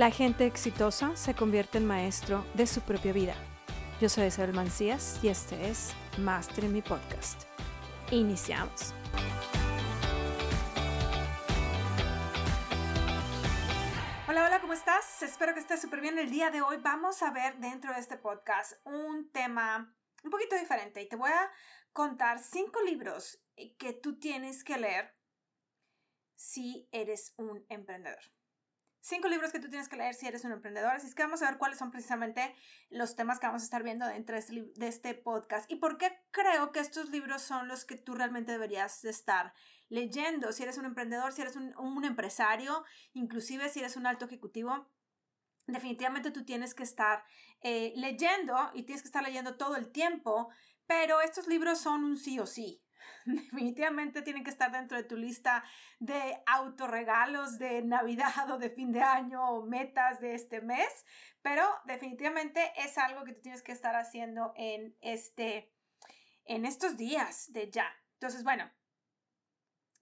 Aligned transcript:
La 0.00 0.10
gente 0.10 0.46
exitosa 0.46 1.14
se 1.14 1.34
convierte 1.34 1.76
en 1.76 1.84
maestro 1.84 2.42
de 2.54 2.66
su 2.66 2.80
propia 2.80 3.12
vida. 3.12 3.34
Yo 4.00 4.08
soy 4.08 4.28
Isabel 4.28 4.54
Mancías 4.54 5.22
y 5.22 5.28
este 5.28 5.68
es 5.68 5.92
Master 6.16 6.64
en 6.64 6.72
mi 6.72 6.80
podcast. 6.80 7.42
Iniciamos. 8.10 8.94
Hola, 14.26 14.46
hola, 14.46 14.58
¿cómo 14.62 14.72
estás? 14.72 15.22
Espero 15.22 15.52
que 15.52 15.60
estés 15.60 15.82
súper 15.82 16.00
bien. 16.00 16.18
El 16.18 16.30
día 16.30 16.50
de 16.50 16.62
hoy 16.62 16.78
vamos 16.78 17.22
a 17.22 17.30
ver 17.30 17.58
dentro 17.58 17.92
de 17.92 18.00
este 18.00 18.16
podcast 18.16 18.80
un 18.86 19.30
tema 19.30 19.94
un 20.24 20.30
poquito 20.30 20.56
diferente 20.56 21.02
y 21.02 21.10
te 21.10 21.16
voy 21.16 21.30
a 21.30 21.50
contar 21.92 22.38
cinco 22.38 22.80
libros 22.80 23.44
que 23.78 23.92
tú 23.92 24.18
tienes 24.18 24.64
que 24.64 24.78
leer 24.78 25.14
si 26.36 26.88
eres 26.90 27.34
un 27.36 27.66
emprendedor 27.68 28.39
cinco 29.00 29.28
libros 29.28 29.52
que 29.52 29.60
tú 29.60 29.68
tienes 29.68 29.88
que 29.88 29.96
leer 29.96 30.14
si 30.14 30.26
eres 30.26 30.44
un 30.44 30.52
emprendedor. 30.52 30.92
Así 30.92 31.06
es 31.06 31.14
que 31.14 31.22
vamos 31.22 31.42
a 31.42 31.50
ver 31.50 31.58
cuáles 31.58 31.78
son 31.78 31.90
precisamente 31.90 32.54
los 32.90 33.16
temas 33.16 33.38
que 33.38 33.46
vamos 33.46 33.62
a 33.62 33.64
estar 33.64 33.82
viendo 33.82 34.06
dentro 34.06 34.36
de 34.36 34.88
este, 34.88 35.08
de 35.08 35.14
podcast 35.14 35.70
y 35.70 35.76
por 35.76 35.98
qué 35.98 36.18
creo 36.30 36.72
que 36.72 36.80
estos 36.80 37.10
libros 37.10 37.42
son 37.42 37.68
los 37.68 37.84
que 37.84 37.96
tú 37.96 38.14
realmente 38.14 38.52
deberías 38.52 39.04
estar 39.04 39.52
leyendo. 39.88 40.52
Si 40.52 40.62
eres 40.62 40.78
un 40.78 40.84
emprendedor, 40.84 41.32
si 41.32 41.42
eres 41.42 41.56
un, 41.56 41.76
un 41.78 42.04
empresario, 42.04 42.84
inclusive 43.12 43.68
si 43.68 43.80
eres 43.80 43.96
un 43.96 44.06
alto 44.06 44.24
ejecutivo. 44.24 44.88
Definitivamente 45.66 46.30
tú 46.30 46.44
tienes 46.44 46.74
que 46.74 46.82
estar 46.82 47.24
eh, 47.62 47.92
leyendo 47.96 48.70
y 48.74 48.84
tienes 48.84 49.02
que 49.02 49.08
estar 49.08 49.22
leyendo 49.22 49.56
todo 49.56 49.76
el 49.76 49.92
tiempo, 49.92 50.48
pero 50.86 51.20
estos 51.20 51.46
libros 51.46 51.78
son 51.78 52.04
un 52.04 52.16
sí 52.16 52.38
o 52.38 52.46
sí. 52.46 52.82
Definitivamente 53.24 54.22
tienen 54.22 54.44
que 54.44 54.50
estar 54.50 54.72
dentro 54.72 54.96
de 54.96 55.04
tu 55.04 55.16
lista 55.16 55.64
de 55.98 56.42
autorregalos 56.46 57.58
de 57.58 57.82
Navidad 57.82 58.50
o 58.50 58.58
de 58.58 58.70
fin 58.70 58.92
de 58.92 59.02
año 59.02 59.42
o 59.42 59.66
metas 59.66 60.20
de 60.20 60.34
este 60.34 60.60
mes, 60.60 61.04
pero 61.42 61.64
definitivamente 61.84 62.72
es 62.76 62.98
algo 62.98 63.24
que 63.24 63.32
tú 63.32 63.42
tienes 63.42 63.62
que 63.62 63.72
estar 63.72 63.94
haciendo 63.96 64.52
en 64.56 64.96
este 65.00 65.72
en 66.44 66.64
estos 66.64 66.96
días 66.96 67.52
de 67.52 67.70
ya. 67.70 67.86
Entonces, 68.14 68.42
bueno, 68.42 68.70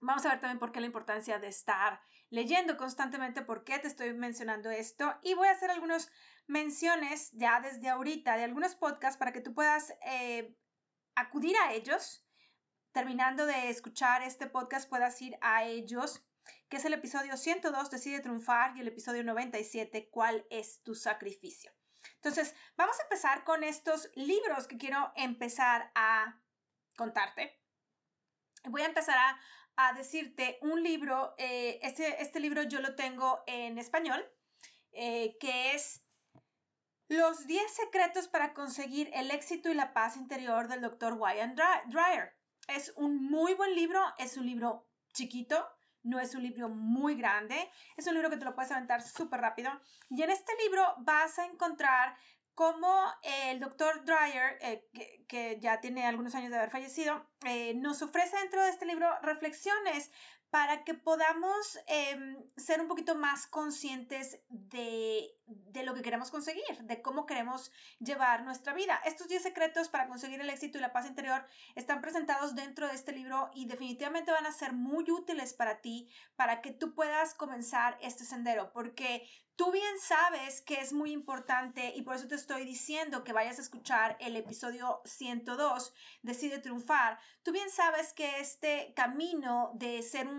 Vamos 0.01 0.25
a 0.25 0.29
ver 0.29 0.39
también 0.39 0.59
por 0.59 0.71
qué 0.71 0.79
la 0.79 0.85
importancia 0.85 1.39
de 1.39 1.47
estar 1.47 1.99
leyendo 2.29 2.77
constantemente, 2.77 3.41
por 3.41 3.65
qué 3.65 3.79
te 3.79 3.87
estoy 3.87 4.13
mencionando 4.13 4.69
esto. 4.69 5.13
Y 5.23 5.33
voy 5.33 5.49
a 5.49 5.51
hacer 5.51 5.71
algunas 5.71 6.09
menciones 6.47 7.31
ya 7.33 7.59
desde 7.59 7.89
ahorita 7.89 8.37
de 8.37 8.45
algunos 8.45 8.75
podcasts 8.75 9.17
para 9.17 9.33
que 9.33 9.41
tú 9.41 9.53
puedas 9.53 9.93
eh, 10.05 10.55
acudir 11.15 11.55
a 11.57 11.73
ellos 11.73 12.25
terminando 12.91 13.45
de 13.45 13.69
escuchar 13.69 14.21
este 14.23 14.47
podcast 14.47 14.89
puedas 14.89 15.21
ir 15.21 15.37
a 15.41 15.63
ellos, 15.63 16.23
que 16.69 16.77
es 16.77 16.85
el 16.85 16.93
episodio 16.93 17.37
102, 17.37 17.91
Decide 17.91 18.19
Triunfar, 18.19 18.75
y 18.75 18.81
el 18.81 18.87
episodio 18.87 19.23
97, 19.23 20.09
¿Cuál 20.09 20.45
es 20.49 20.81
tu 20.83 20.95
sacrificio? 20.95 21.71
Entonces, 22.15 22.55
vamos 22.75 22.99
a 22.99 23.03
empezar 23.03 23.43
con 23.43 23.63
estos 23.63 24.09
libros 24.15 24.67
que 24.67 24.77
quiero 24.77 25.11
empezar 25.15 25.91
a 25.95 26.41
contarte. 26.95 27.61
Voy 28.65 28.81
a 28.81 28.87
empezar 28.87 29.17
a, 29.17 29.39
decirte 29.95 30.57
un 30.61 30.83
libro, 30.83 31.35
eh, 31.37 31.79
este, 31.83 32.21
este, 32.21 32.41
libro 32.41 32.63
yo 32.63 32.81
lo 32.81 32.95
tengo 32.95 33.41
en 33.47 33.77
español, 33.77 34.29
eh, 34.91 35.37
que 35.39 35.73
es 35.73 36.05
Los 37.07 37.47
10 37.47 37.73
secretos 37.73 38.27
para 38.27 38.53
conseguir 38.53 39.09
el 39.13 39.31
éxito 39.31 39.69
y 39.69 39.75
la 39.75 39.93
paz 39.93 40.17
interior 40.17 40.67
del 40.67 40.81
Dr. 40.81 41.13
Wyan 41.13 41.55
Dreyer. 41.55 42.38
Es 42.69 42.93
un 42.95 43.29
muy 43.29 43.55
buen 43.55 43.73
libro, 43.73 43.99
es 44.19 44.37
un 44.37 44.45
libro 44.45 44.87
chiquito, 45.13 45.67
no 46.03 46.19
es 46.19 46.35
un 46.35 46.43
libro 46.43 46.69
muy 46.69 47.15
grande, 47.15 47.69
es 47.97 48.05
un 48.07 48.13
libro 48.13 48.29
que 48.29 48.37
te 48.37 48.45
lo 48.45 48.53
puedes 48.53 48.71
aventar 48.71 49.01
súper 49.01 49.41
rápido. 49.41 49.71
Y 50.09 50.21
en 50.21 50.29
este 50.29 50.53
libro 50.63 50.83
vas 50.99 51.39
a 51.39 51.45
encontrar 51.45 52.15
cómo 52.53 53.05
el 53.23 53.59
doctor 53.59 54.03
Dreyer, 54.05 54.57
eh, 54.61 54.87
que, 55.27 55.57
ya 55.59 55.79
tiene 55.79 56.05
algunos 56.05 56.35
años 56.35 56.51
de 56.51 56.57
haber 56.57 56.69
fallecido, 56.69 57.25
eh, 57.45 57.73
nos 57.75 58.01
ofrece 58.01 58.37
dentro 58.37 58.61
de 58.61 58.69
este 58.69 58.85
libro 58.85 59.09
reflexiones 59.21 60.11
para 60.49 60.83
que 60.83 60.93
podamos 60.93 61.79
em, 61.87 62.37
ser 62.57 62.81
un 62.81 62.87
poquito 62.87 63.15
más 63.15 63.45
conscientes 63.47 64.39
de, 64.49 65.37
de, 65.45 65.83
lo 65.83 65.93
que 65.93 66.01
queremos 66.01 66.31
conseguir, 66.31 66.77
de 66.81 67.01
cómo 67.01 67.25
queremos 67.25 67.71
llevar 67.99 68.43
nuestra 68.43 68.73
vida. 68.73 68.99
Estos 69.05 69.27
10 69.27 69.43
secretos 69.43 69.89
para 69.89 70.07
conseguir 70.07 70.41
el 70.41 70.49
éxito 70.49 70.77
y 70.77 70.81
la 70.81 70.91
paz 70.91 71.07
interior 71.07 71.45
están 71.75 72.01
presentados 72.01 72.55
dentro 72.55 72.87
de 72.87 72.95
este 72.95 73.11
libro 73.11 73.51
y 73.53 73.67
definitivamente 73.67 74.31
van 74.31 74.47
a 74.47 74.51
ser 74.51 74.73
muy 74.73 75.09
útiles 75.11 75.53
para 75.53 75.81
ti, 75.81 76.09
para 76.35 76.61
que 76.61 76.71
tú 76.71 76.95
puedas 76.95 77.35
comenzar 77.35 77.97
este 78.01 78.25
sendero, 78.25 78.71
porque 78.73 79.27
Tú 79.59 79.73
bien 79.73 79.99
sabes 79.99 80.61
que 80.61 80.75
es 80.75 80.93
muy 80.93 81.11
importante 81.11 81.91
y 81.93 82.03
por 82.03 82.15
eso 82.15 82.29
te 82.29 82.35
estoy 82.35 82.63
diciendo 82.63 83.25
que 83.25 83.33
vayas 83.33 83.59
a 83.59 83.61
escuchar 83.61 84.15
el 84.21 84.37
episodio 84.37 85.01
102, 85.03 85.93
Decide 86.21 86.59
Triunfar. 86.59 87.19
Tú 87.43 87.51
bien 87.51 87.69
sabes 87.69 88.13
que 88.13 88.39
este 88.39 88.93
camino 88.95 89.71
de 89.73 90.01
ser 90.01 90.29
un, 90.29 90.38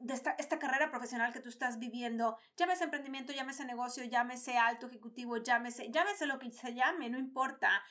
de 0.00 0.14
esta, 0.14 0.58
carrera 0.58 0.90
profesional 0.90 1.32
que 1.32 1.40
tú 1.40 1.48
estás 1.48 1.78
viviendo, 1.78 2.36
llámese 2.56 2.84
emprendimiento, 2.84 3.32
llámese 3.32 3.64
negocio, 3.64 4.04
llámese 4.04 4.58
alto 4.58 4.86
ejecutivo, 4.86 5.36
llámese, 5.38 5.90
llámese 5.90 6.26
lo 6.26 6.38
que 6.38 6.50
se 6.50 6.74
llame, 6.74 7.10
no 7.10 7.18
importa, 7.18 7.82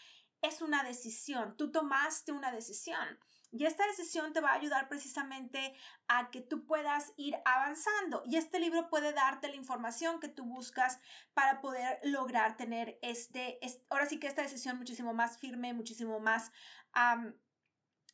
es 0.42 0.62
una 0.62 0.84
decisión. 0.84 1.56
Tú 1.58 1.72
tomaste 1.72 2.32
una 2.32 2.52
decisión. 2.52 3.20
Y 3.52 3.66
esta 3.66 3.88
decisión 3.88 4.34
te 4.34 4.42
va 4.42 4.52
a 4.52 4.56
ayudar 4.56 4.90
precisamente 4.90 5.74
a 6.08 6.30
que 6.32 6.42
tú 6.42 6.66
puedas 6.66 7.14
ir 7.16 7.38
avanzando. 7.46 8.22
Y 8.26 8.36
este 8.36 8.60
libro 8.60 8.90
puede 8.90 9.14
darte 9.14 9.48
la 9.48 9.56
información 9.56 10.20
que 10.20 10.28
tú 10.28 10.44
buscas 10.44 11.00
para 11.34 11.62
poder 11.62 12.00
lograr 12.04 12.58
tener 12.58 13.00
este, 13.02 13.60
ahora 13.90 14.06
sí 14.06 14.20
que 14.20 14.28
esta 14.28 14.42
decisión 14.42 14.78
muchísimo 14.78 15.14
más 15.14 15.38
firme, 15.38 15.74
muchísimo 15.74 16.20
más 16.20 16.52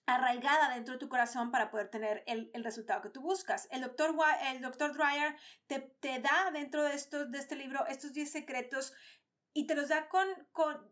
arraigada 0.05 0.73
dentro 0.73 0.93
de 0.93 0.99
tu 0.99 1.09
corazón 1.09 1.51
para 1.51 1.71
poder 1.71 1.89
tener 1.89 2.23
el, 2.27 2.51
resultado 2.63 3.01
que 3.01 3.09
tú 3.09 3.21
buscas. 3.21 3.67
El 3.71 3.81
doctor, 3.81 4.15
el 4.51 4.61
doctor 4.61 4.93
Dreyer 4.93 5.35
te, 5.67 5.79
te 5.79 6.19
da 6.19 6.51
dentro 6.51 6.83
de, 6.83 6.93
estos, 6.93 7.31
de 7.31 7.39
este 7.39 7.55
libro 7.55 7.85
estos 7.87 8.13
10 8.13 8.29
secretos 8.29 8.93
y 9.53 9.65
te 9.65 9.75
los 9.75 9.89
da 9.89 10.09
con, 10.09 10.27
con 10.51 10.91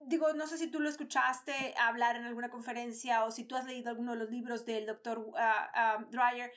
digo, 0.00 0.32
no 0.32 0.46
sé 0.46 0.58
si 0.58 0.68
tú 0.68 0.80
lo 0.80 0.88
escuchaste 0.88 1.74
hablar 1.78 2.16
en 2.16 2.24
alguna 2.24 2.50
conferencia 2.50 3.24
o 3.24 3.30
si 3.30 3.44
tú 3.44 3.56
has 3.56 3.64
leído 3.64 3.90
alguno 3.90 4.12
de 4.12 4.18
los 4.18 4.30
libros 4.30 4.64
del 4.64 4.86
doctor 4.86 5.30
ah, 5.36 5.98
Dreyer. 6.10 6.52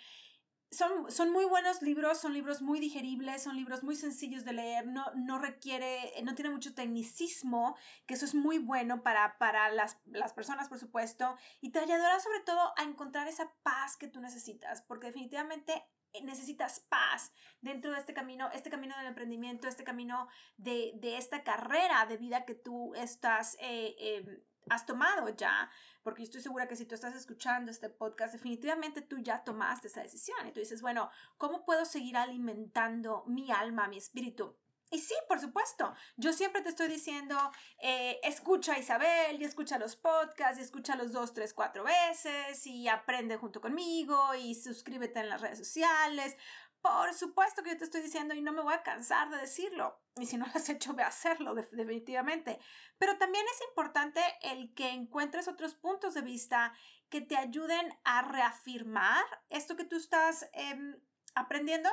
Son, 0.71 1.11
son, 1.11 1.31
muy 1.31 1.43
buenos 1.43 1.81
libros, 1.81 2.19
son 2.19 2.33
libros 2.33 2.61
muy 2.61 2.79
digeribles, 2.79 3.43
son 3.43 3.57
libros 3.57 3.83
muy 3.83 3.95
sencillos 3.95 4.45
de 4.45 4.53
leer, 4.53 4.87
no, 4.87 5.05
no 5.15 5.37
requiere, 5.37 6.13
no 6.23 6.33
tiene 6.33 6.49
mucho 6.49 6.73
tecnicismo, 6.73 7.75
que 8.05 8.13
eso 8.13 8.23
es 8.23 8.33
muy 8.33 8.57
bueno 8.57 9.03
para, 9.03 9.37
para 9.37 9.69
las, 9.69 9.99
las 10.05 10.31
personas, 10.31 10.69
por 10.69 10.79
supuesto, 10.79 11.35
y 11.59 11.71
te 11.71 11.79
ayudará 11.79 12.21
sobre 12.21 12.39
todo 12.39 12.71
a 12.77 12.83
encontrar 12.83 13.27
esa 13.27 13.51
paz 13.63 13.97
que 13.97 14.07
tú 14.07 14.21
necesitas, 14.21 14.81
porque 14.81 15.07
definitivamente 15.07 15.83
necesitas 16.23 16.79
paz 16.81 17.33
dentro 17.61 17.91
de 17.91 17.99
este 17.99 18.13
camino, 18.13 18.49
este 18.53 18.69
camino 18.69 18.97
del 18.97 19.07
emprendimiento, 19.07 19.67
este 19.67 19.83
camino 19.83 20.27
de, 20.57 20.97
esta 21.17 21.43
carrera 21.43 22.05
de 22.05 22.17
vida 22.17 22.45
que 22.45 22.55
tú 22.55 22.93
estás, 22.95 23.57
eh, 23.59 23.95
em, 23.99 24.41
has 24.69 24.85
tomado 24.85 25.29
ya, 25.29 25.69
porque 26.03 26.23
estoy 26.23 26.41
segura 26.41 26.67
que 26.67 26.75
si 26.75 26.85
tú 26.85 26.95
estás 26.95 27.15
escuchando 27.15 27.71
este 27.71 27.89
podcast, 27.89 28.33
definitivamente 28.33 29.01
tú 29.01 29.17
ya 29.19 29.43
tomaste 29.43 29.87
esa 29.87 30.01
decisión 30.01 30.47
y 30.47 30.51
tú 30.51 30.59
dices, 30.59 30.81
bueno, 30.81 31.09
¿cómo 31.37 31.65
puedo 31.65 31.85
seguir 31.85 32.17
alimentando 32.17 33.23
mi 33.27 33.51
alma, 33.51 33.87
mi 33.87 33.97
espíritu? 33.97 34.55
Y 34.93 34.99
sí, 34.99 35.15
por 35.29 35.39
supuesto, 35.39 35.93
yo 36.17 36.33
siempre 36.33 36.61
te 36.61 36.67
estoy 36.67 36.89
diciendo, 36.89 37.37
eh, 37.79 38.19
escucha 38.23 38.73
a 38.73 38.79
Isabel 38.79 39.41
y 39.41 39.45
escucha 39.45 39.79
los 39.79 39.95
podcasts 39.95 40.59
y 40.59 40.63
escucha 40.63 40.97
los 40.97 41.13
dos, 41.13 41.33
tres, 41.33 41.53
cuatro 41.53 41.85
veces 41.85 42.67
y 42.67 42.89
aprende 42.89 43.37
junto 43.37 43.61
conmigo 43.61 44.35
y 44.35 44.53
suscríbete 44.53 45.21
en 45.21 45.29
las 45.29 45.39
redes 45.39 45.59
sociales. 45.59 46.35
Por 46.81 47.13
supuesto 47.13 47.61
que 47.61 47.71
yo 47.71 47.77
te 47.77 47.83
estoy 47.83 48.01
diciendo 48.01 48.33
y 48.33 48.41
no 48.41 48.51
me 48.51 48.61
voy 48.61 48.73
a 48.73 48.83
cansar 48.83 49.29
de 49.29 49.37
decirlo. 49.37 50.01
Y 50.15 50.25
si 50.25 50.37
no 50.37 50.45
lo 50.45 50.51
has 50.53 50.69
hecho, 50.69 50.93
ve 50.93 51.03
a 51.03 51.07
hacerlo 51.07 51.53
definitivamente. 51.53 52.59
Pero 52.97 53.17
también 53.17 53.45
es 53.53 53.61
importante 53.69 54.21
el 54.41 54.73
que 54.73 54.89
encuentres 54.89 55.47
otros 55.47 55.75
puntos 55.75 56.13
de 56.13 56.21
vista 56.21 56.73
que 57.09 57.21
te 57.21 57.37
ayuden 57.37 57.93
a 58.03 58.23
reafirmar 58.23 59.23
esto 59.49 59.75
que 59.75 59.85
tú 59.85 59.95
estás 59.95 60.49
em, 60.53 60.99
aprendiendo 61.35 61.89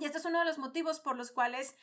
y 0.00 0.06
este 0.06 0.18
es 0.18 0.24
uno 0.24 0.38
de 0.38 0.46
los 0.46 0.58
motivos 0.58 1.00
por 1.00 1.16
los 1.16 1.32
cuales 1.32 1.76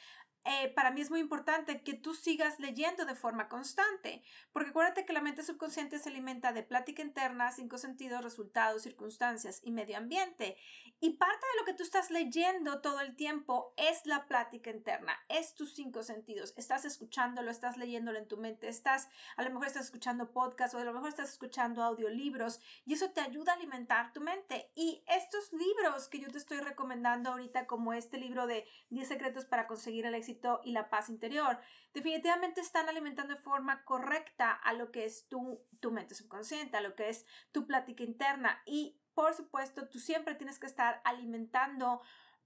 eh, 0.46 0.70
para 0.70 0.92
mí 0.92 1.02
es 1.02 1.10
muy 1.10 1.20
importante 1.20 1.84
que 1.84 1.94
tú 1.94 2.14
sigas 2.14 2.60
leyendo 2.60 3.06
de 3.06 3.16
forma 3.16 3.50
constante, 3.50 4.24
porque 4.52 4.70
acuérdate 4.70 5.06
que 5.06 5.14
la 5.14 5.22
mente 5.22 5.44
subconsciente 5.44 6.00
se 6.00 6.10
alimenta 6.10 6.54
de 6.54 6.64
plática 6.64 7.02
interna, 7.02 7.52
cinco 7.52 7.78
sentidos, 7.78 8.24
resultados, 8.24 8.84
circunstancias 8.84 9.60
y 9.64 9.72
medio 9.72 9.98
ambiente. 9.98 10.58
Y 11.02 11.12
parte 11.12 11.46
de 11.54 11.60
lo 11.60 11.66
que 11.66 11.74
tú 11.74 11.84
estás 11.84 12.10
leyendo 12.12 12.82
todo 12.82 13.00
el 13.02 13.16
tiempo 13.16 13.74
es 13.78 14.06
la 14.06 14.26
plática 14.26 14.70
interna, 14.70 15.18
es 15.30 15.56
tus 15.56 15.74
cinco 15.74 16.04
sentidos. 16.04 16.54
Estás 16.58 16.86
escuchándolo, 16.86 17.52
estás 17.52 17.78
leyéndolo 17.78 18.18
en 18.18 18.28
tu 18.28 18.38
mente, 18.38 18.68
estás, 18.68 19.10
a 19.38 19.44
lo 19.44 19.50
mejor 19.50 19.68
estás 19.68 19.86
escuchando 19.86 20.32
podcast 20.32 20.74
o 20.74 20.78
a 20.78 20.84
lo 20.84 20.94
mejor 20.94 21.10
estás 21.10 21.30
escuchando 21.30 21.84
audiolibros 21.84 22.60
y 22.86 22.94
eso 22.94 23.12
te 23.12 23.22
ayuda 23.22 23.54
a 23.54 23.56
alimentar 23.56 24.14
tu 24.14 24.22
mente. 24.22 24.72
Y 24.76 25.04
estos 25.08 25.52
libros 25.54 26.08
que 26.08 26.20
yo 26.20 26.30
te 26.30 26.38
estoy 26.38 26.60
recomendando 26.60 27.30
ahorita, 27.30 27.68
como 27.68 27.94
este 27.94 28.18
libro 28.18 28.48
de 28.48 28.66
10 28.90 29.08
secretos 29.08 29.46
para 29.46 29.68
conseguir 29.68 30.06
el 30.06 30.16
éxito, 30.16 30.29
y 30.64 30.72
la 30.72 30.90
paz 30.90 31.10
interior, 31.10 31.60
definitivamente 31.94 32.62
están 32.62 32.90
alimentando 32.90 33.36
de 33.36 33.42
forma 33.42 33.84
correcta 33.84 34.52
a 34.52 34.74
lo 34.74 34.92
que 34.92 35.06
es 35.06 35.28
tu, 35.28 35.66
tu 35.80 35.92
mente 35.92 36.16
subconsciente, 36.16 36.78
a 36.78 36.82
lo 36.82 36.96
que 36.96 37.10
es 37.10 37.26
tu 37.52 37.66
plática 37.66 38.04
interna. 38.04 38.62
Y 38.66 39.00
por 39.14 39.34
supuesto, 39.34 39.88
tú 39.90 40.00
siempre 40.00 40.36
tienes 40.36 40.60
que 40.60 40.68
estar 40.68 41.02
alimentando 41.04 42.02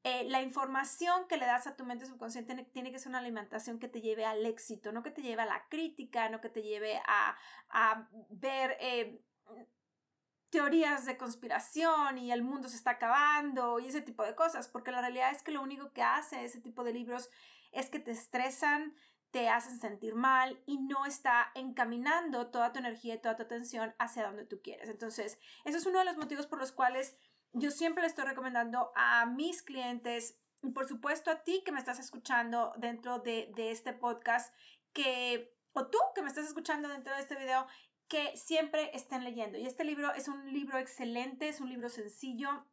eh, 0.06 0.26
la 0.26 0.42
información 0.42 1.28
que 1.30 1.38
le 1.38 1.46
das 1.46 1.66
a 1.66 1.78
tu 1.78 1.86
mente 1.86 2.06
subconsciente 2.06 2.56
tiene 2.74 2.92
que 2.92 3.00
ser 3.00 3.10
una 3.10 3.20
alimentación 3.20 3.80
que 3.80 3.88
te 3.88 4.02
lleve 4.02 4.26
al 4.26 4.46
éxito, 4.46 4.92
no 4.92 5.02
que 5.02 5.12
te 5.12 5.22
lleve 5.22 5.44
a 5.44 5.46
la 5.46 5.66
crítica, 5.70 6.28
no 6.28 6.42
que 6.42 6.50
te 6.50 6.62
lleve 6.62 7.02
a, 7.08 7.38
a 7.70 8.10
ver 8.30 8.76
eh, 8.82 9.24
teorías 10.50 11.06
de 11.06 11.18
conspiración 11.18 12.18
y 12.18 12.32
el 12.34 12.44
mundo 12.44 12.68
se 12.68 12.76
está 12.76 12.92
acabando 12.92 13.80
y 13.80 13.88
ese 13.88 14.02
tipo 14.02 14.24
de 14.24 14.36
cosas, 14.36 14.68
porque 14.68 14.92
la 14.92 15.00
realidad 15.00 15.32
es 15.32 15.42
que 15.42 15.52
lo 15.52 15.62
único 15.62 15.94
que 15.94 16.04
hace 16.04 16.44
ese 16.44 16.60
tipo 16.60 16.84
de 16.84 16.94
libros 16.94 17.30
es 17.74 17.90
que 17.90 18.00
te 18.00 18.12
estresan, 18.12 18.96
te 19.32 19.50
hacen 19.50 19.80
sentir 19.80 20.16
mal 20.16 20.62
y 20.66 20.78
no 20.78 21.06
está 21.06 21.52
encaminando 21.56 22.52
toda 22.52 22.72
tu 22.72 22.80
energía 22.80 23.16
y 23.16 23.22
toda 23.22 23.36
tu 23.36 23.44
atención 23.44 23.96
hacia 23.98 24.26
donde 24.26 24.46
tú 24.46 24.62
quieres. 24.62 24.90
Entonces, 24.90 25.40
eso 25.66 25.78
es 25.78 25.86
uno 25.86 26.00
de 26.00 26.06
los 26.06 26.18
motivos 26.18 26.48
por 26.48 26.60
los 26.60 26.72
cuales 26.72 27.18
yo 27.52 27.72
siempre 27.72 28.02
le 28.02 28.08
estoy 28.08 28.26
recomendando 28.26 28.92
a 28.96 29.26
mis 29.26 29.64
clientes 29.64 30.40
y 30.62 30.70
por 30.72 30.88
supuesto 30.88 31.30
a 31.30 31.44
ti 31.44 31.62
que 31.66 31.72
me 31.72 31.80
estás 31.80 32.00
escuchando 32.00 32.74
dentro 32.78 33.20
de, 33.20 33.52
de 33.56 33.72
este 33.72 33.94
podcast, 33.94 34.54
que, 34.94 35.54
o 35.74 35.88
tú 35.88 35.98
que 36.16 36.22
me 36.22 36.30
estás 36.30 36.46
escuchando 36.46 36.88
dentro 36.88 37.14
de 37.14 37.22
este 37.22 37.36
video, 37.36 37.68
que 38.08 38.38
siempre 38.38 38.96
estén 38.96 39.24
leyendo. 39.24 39.58
Y 39.58 39.66
este 39.66 39.84
libro 39.84 40.14
es 40.14 40.28
un 40.28 40.54
libro 40.54 40.78
excelente, 40.78 41.50
es 41.50 41.60
un 41.60 41.70
libro 41.70 41.90
sencillo, 41.90 42.66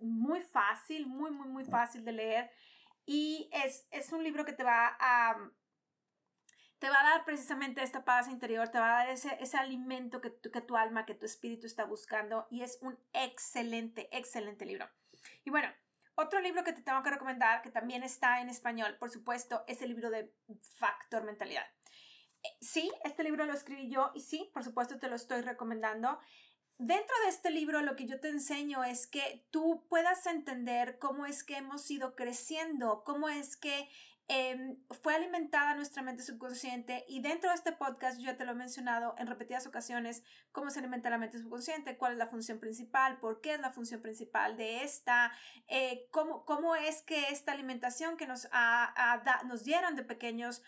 muy 0.00 0.40
fácil, 0.40 1.06
muy, 1.06 1.30
muy, 1.30 1.48
muy 1.48 1.64
fácil 1.64 2.04
de 2.04 2.12
leer. 2.12 2.50
Y 3.06 3.48
es, 3.52 3.86
es 3.90 4.12
un 4.12 4.22
libro 4.24 4.44
que 4.44 4.52
te 4.52 4.64
va 4.64 4.96
a, 4.98 5.50
te 6.78 6.90
va 6.90 7.00
a 7.00 7.10
dar 7.10 7.24
precisamente 7.24 7.82
esta 7.82 8.04
paz 8.04 8.28
interior, 8.28 8.68
te 8.68 8.78
va 8.78 8.86
a 8.86 9.04
dar 9.04 9.08
ese, 9.10 9.36
ese 9.40 9.56
alimento 9.56 10.20
que 10.20 10.30
tu, 10.30 10.50
que 10.50 10.60
tu 10.60 10.76
alma, 10.76 11.06
que 11.06 11.14
tu 11.14 11.24
espíritu 11.24 11.66
está 11.66 11.84
buscando. 11.84 12.46
Y 12.50 12.62
es 12.62 12.78
un 12.82 12.98
excelente, 13.12 14.08
excelente 14.10 14.66
libro. 14.66 14.90
Y 15.44 15.50
bueno, 15.50 15.68
otro 16.16 16.40
libro 16.40 16.64
que 16.64 16.72
te 16.72 16.82
tengo 16.82 17.02
que 17.02 17.10
recomendar, 17.10 17.62
que 17.62 17.70
también 17.70 18.02
está 18.02 18.40
en 18.40 18.48
español, 18.48 18.96
por 18.98 19.10
supuesto, 19.10 19.64
es 19.66 19.82
el 19.82 19.90
libro 19.90 20.10
de 20.10 20.32
Factor 20.78 21.24
Mentalidad. 21.24 21.66
Eh, 22.42 22.56
sí, 22.60 22.90
este 23.04 23.22
libro 23.22 23.44
lo 23.44 23.52
escribí 23.52 23.90
yo 23.90 24.12
y 24.14 24.20
sí, 24.20 24.50
por 24.52 24.64
supuesto 24.64 24.98
te 24.98 25.08
lo 25.08 25.16
estoy 25.16 25.42
recomendando. 25.42 26.18
Dentro 26.78 27.14
de 27.24 27.30
este 27.30 27.50
libro 27.50 27.80
lo 27.80 27.96
que 27.96 28.06
yo 28.06 28.20
te 28.20 28.28
enseño 28.28 28.84
es 28.84 29.06
que 29.06 29.46
tú 29.50 29.86
puedas 29.88 30.26
entender 30.26 30.98
cómo 30.98 31.24
es 31.24 31.42
que 31.42 31.56
hemos 31.56 31.90
ido 31.90 32.14
creciendo, 32.14 33.02
cómo 33.02 33.30
es 33.30 33.56
que 33.56 33.88
em, 34.28 34.76
fue 35.02 35.14
alimentada 35.14 35.74
nuestra 35.74 36.02
mente 36.02 36.22
subconsciente 36.22 37.06
y 37.08 37.22
dentro 37.22 37.48
de 37.48 37.56
este 37.56 37.72
podcast 37.72 38.18
yo 38.18 38.26
ya 38.26 38.36
te 38.36 38.44
lo 38.44 38.52
he 38.52 38.56
mencionado 38.56 39.14
en 39.16 39.26
repetidas 39.26 39.66
ocasiones 39.66 40.22
cómo 40.52 40.68
se 40.68 40.80
alimenta 40.80 41.08
la 41.08 41.16
mente 41.16 41.38
subconsciente, 41.38 41.96
cuál 41.96 42.12
es 42.12 42.18
la 42.18 42.26
función 42.26 42.60
principal, 42.60 43.20
por 43.20 43.40
qué 43.40 43.54
es 43.54 43.60
la 43.60 43.70
función 43.70 44.02
principal 44.02 44.58
de 44.58 44.82
esta, 44.84 45.32
eh, 45.68 46.08
cómo, 46.10 46.44
cómo, 46.44 46.76
es 46.76 47.00
que 47.00 47.30
esta 47.30 47.52
alimentación 47.52 48.18
que 48.18 48.26
nos, 48.26 48.48
nos 49.46 49.64
dieron 49.64 49.96
de 49.96 50.02
pequeños 50.02 50.62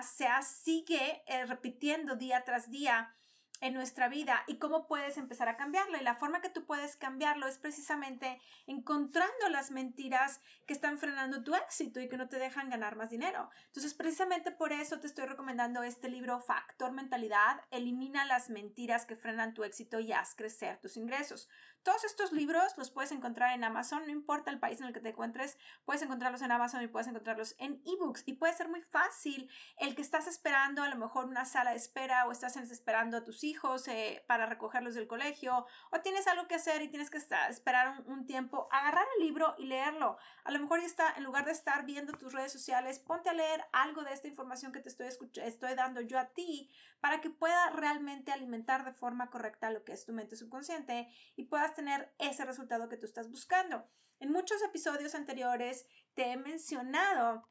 se 0.00 0.26
sigue 0.42 1.22
eh, 1.26 1.44
repitiendo 1.44 2.16
día 2.16 2.44
tras 2.44 2.70
día 2.70 3.14
en 3.60 3.74
nuestra 3.74 4.08
vida 4.08 4.42
y 4.46 4.58
cómo 4.58 4.86
puedes 4.86 5.16
empezar 5.18 5.48
a 5.48 5.56
cambiarlo. 5.56 5.98
Y 5.98 6.02
la 6.02 6.16
forma 6.16 6.40
que 6.40 6.50
tú 6.50 6.64
puedes 6.64 6.96
cambiarlo 6.96 7.46
es 7.46 7.58
precisamente 7.58 8.40
encontrando 8.66 9.48
las 9.50 9.70
mentiras 9.70 10.40
que 10.66 10.72
están 10.72 10.98
frenando 10.98 11.44
tu 11.44 11.54
éxito 11.54 12.00
y 12.00 12.08
que 12.08 12.16
no 12.16 12.28
te 12.28 12.38
dejan 12.38 12.70
ganar 12.70 12.96
más 12.96 13.10
dinero. 13.10 13.50
Entonces, 13.66 13.94
precisamente 13.94 14.50
por 14.50 14.72
eso 14.72 14.98
te 15.00 15.06
estoy 15.06 15.26
recomendando 15.26 15.82
este 15.82 16.08
libro 16.08 16.40
Factor 16.40 16.92
Mentalidad. 16.92 17.60
Elimina 17.70 18.24
las 18.24 18.50
mentiras 18.50 19.06
que 19.06 19.16
frenan 19.16 19.54
tu 19.54 19.64
éxito 19.64 20.00
y 20.00 20.12
haz 20.12 20.34
crecer 20.34 20.78
tus 20.80 20.96
ingresos. 20.96 21.48
Todos 21.82 22.04
estos 22.04 22.30
libros 22.32 22.76
los 22.76 22.90
puedes 22.90 23.10
encontrar 23.10 23.54
en 23.54 23.64
Amazon, 23.64 24.02
no 24.04 24.10
importa 24.10 24.50
el 24.50 24.58
país 24.58 24.78
en 24.82 24.88
el 24.88 24.92
que 24.92 25.00
te 25.00 25.08
encuentres, 25.08 25.56
puedes 25.86 26.02
encontrarlos 26.02 26.42
en 26.42 26.52
Amazon 26.52 26.82
y 26.82 26.88
puedes 26.88 27.08
encontrarlos 27.08 27.54
en 27.58 27.80
ebooks 27.86 28.22
y 28.26 28.34
puede 28.34 28.52
ser 28.52 28.68
muy 28.68 28.82
fácil 28.82 29.50
el 29.78 29.94
que 29.94 30.02
estás 30.02 30.26
esperando 30.26 30.82
a 30.82 30.90
lo 30.90 30.96
mejor 30.96 31.24
una 31.24 31.46
sala 31.46 31.70
de 31.70 31.78
espera 31.78 32.26
o 32.26 32.32
estás 32.32 32.58
esperando 32.58 33.16
a 33.16 33.24
tus 33.24 33.44
hijos 33.44 33.88
eh, 33.88 34.22
para 34.26 34.44
recogerlos 34.44 34.94
del 34.94 35.06
colegio 35.06 35.66
o 35.90 36.00
tienes 36.00 36.26
algo 36.26 36.46
que 36.48 36.56
hacer 36.56 36.82
y 36.82 36.88
tienes 36.88 37.08
que 37.08 37.16
estar, 37.16 37.50
esperar 37.50 38.02
un, 38.04 38.26
tiempo, 38.26 38.68
agarrar 38.70 39.06
el 39.16 39.24
libro 39.24 39.54
y 39.56 39.64
leerlo. 39.64 40.18
A 40.44 40.50
lo 40.50 40.58
mejor 40.58 40.80
está, 40.80 41.14
en 41.16 41.24
lugar 41.24 41.46
de 41.46 41.52
estar 41.52 41.86
viendo 41.86 42.12
tus 42.12 42.34
redes 42.34 42.52
sociales, 42.52 42.98
ponte 42.98 43.30
a 43.30 43.32
leer 43.32 43.64
algo 43.72 44.02
de 44.02 44.12
esta 44.12 44.28
información 44.28 44.70
que 44.70 44.80
te 44.80 44.90
estoy, 44.90 45.06
estoy 45.06 45.74
dando 45.74 46.02
yo 46.02 46.18
a 46.18 46.26
ti 46.26 46.70
para 47.00 47.22
que 47.22 47.30
pueda 47.30 47.70
realmente 47.70 48.32
alimentar 48.32 48.84
de 48.84 48.92
forma 48.92 49.30
correcta 49.30 49.70
lo 49.70 49.82
que 49.84 49.92
es 49.92 50.04
tu 50.04 50.12
mente 50.12 50.36
subconsciente 50.36 51.08
y 51.36 51.44
puedas 51.44 51.69
tener 51.74 52.14
ese 52.18 52.44
resultado 52.44 52.88
que 52.88 52.96
tú 52.96 53.06
estás 53.06 53.30
buscando. 53.30 53.88
En 54.18 54.32
muchos 54.32 54.62
episodios 54.62 55.14
anteriores 55.14 55.86
te 56.14 56.32
he 56.32 56.36
mencionado 56.36 57.48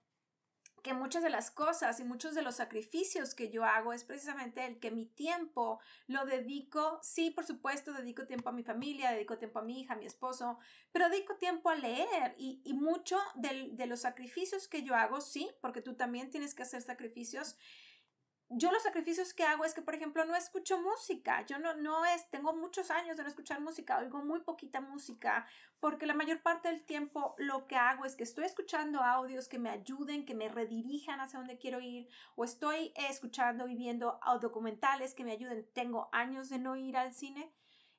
que 0.81 0.93
muchas 0.93 1.23
de 1.23 1.29
las 1.29 1.51
cosas 1.51 1.99
y 1.99 2.03
muchos 2.03 2.35
de 2.35 2.41
los 2.41 2.55
sacrificios 2.55 3.35
que 3.35 3.49
yo 3.49 3.65
hago 3.65 3.93
es 3.93 4.03
precisamente 4.03 4.65
el 4.65 4.79
que 4.79 4.91
mi 4.91 5.05
tiempo 5.05 5.79
lo 6.07 6.25
dedico, 6.25 6.99
sí, 7.01 7.31
por 7.31 7.45
supuesto, 7.45 7.93
dedico 7.93 8.25
tiempo 8.25 8.49
a 8.49 8.53
mi 8.53 8.63
familia, 8.63 9.11
dedico 9.11 9.37
tiempo 9.37 9.59
a 9.59 9.63
mi 9.63 9.81
hija, 9.81 9.93
a 9.93 9.97
mi 9.97 10.05
esposo, 10.05 10.57
pero 10.91 11.09
dedico 11.09 11.35
tiempo 11.35 11.69
a 11.69 11.75
leer 11.75 12.35
y, 12.37 12.61
mucho 12.73 13.17
de 13.35 13.85
los 13.87 14.01
sacrificios 14.01 14.67
que 14.67 14.83
yo 14.83 14.95
hago, 14.95 15.21
sí, 15.21 15.49
porque 15.61 15.81
tú 15.81 15.95
también 15.95 16.29
tienes 16.29 16.55
que 16.55 16.63
hacer 16.63 16.81
sacrificios, 16.81 17.57
yo 18.51 18.71
los 18.71 18.81
sacrificios 18.81 19.33
que 19.35 19.43
hago 19.43 19.63
es 19.63 19.75
que, 19.75 19.83
por 19.83 19.93
ejemplo, 19.93 20.25
no 20.25 20.35
escucho 20.35 20.81
música. 20.81 21.45
Yo 21.45 21.59
no, 21.59 21.75
no 21.75 22.03
es, 22.05 22.29
tengo 22.31 22.55
muchos 22.55 22.89
años 22.89 23.15
de 23.15 23.21
no 23.21 23.29
escuchar 23.29 23.61
música, 23.61 23.99
oigo 23.99 24.23
muy 24.23 24.39
poquita 24.39 24.81
música, 24.81 25.45
porque 25.79 26.07
la 26.07 26.15
mayor 26.15 26.41
parte 26.41 26.67
del 26.67 26.83
tiempo 26.83 27.35
lo 27.37 27.67
que 27.67 27.75
hago 27.75 28.05
es 28.05 28.15
que 28.15 28.23
estoy 28.23 28.45
escuchando 28.45 29.01
audios 29.01 29.47
que 29.47 29.59
me 29.59 29.69
ayuden, 29.69 30.25
que 30.25 30.33
me 30.33 30.49
redirijan 30.49 31.21
hacia 31.21 31.37
donde 31.37 31.59
quiero 31.59 31.79
ir, 31.79 32.09
o 32.35 32.43
estoy 32.43 32.91
escuchando 32.95 33.67
y 33.67 33.75
viendo 33.75 34.19
documentales 34.41 35.13
que 35.13 35.23
me 35.23 35.33
ayuden. 35.33 35.69
Tengo 35.73 36.09
años 36.11 36.49
de 36.49 36.57
no 36.57 36.75
ir 36.75 36.97
al 36.97 37.13
cine, 37.13 37.53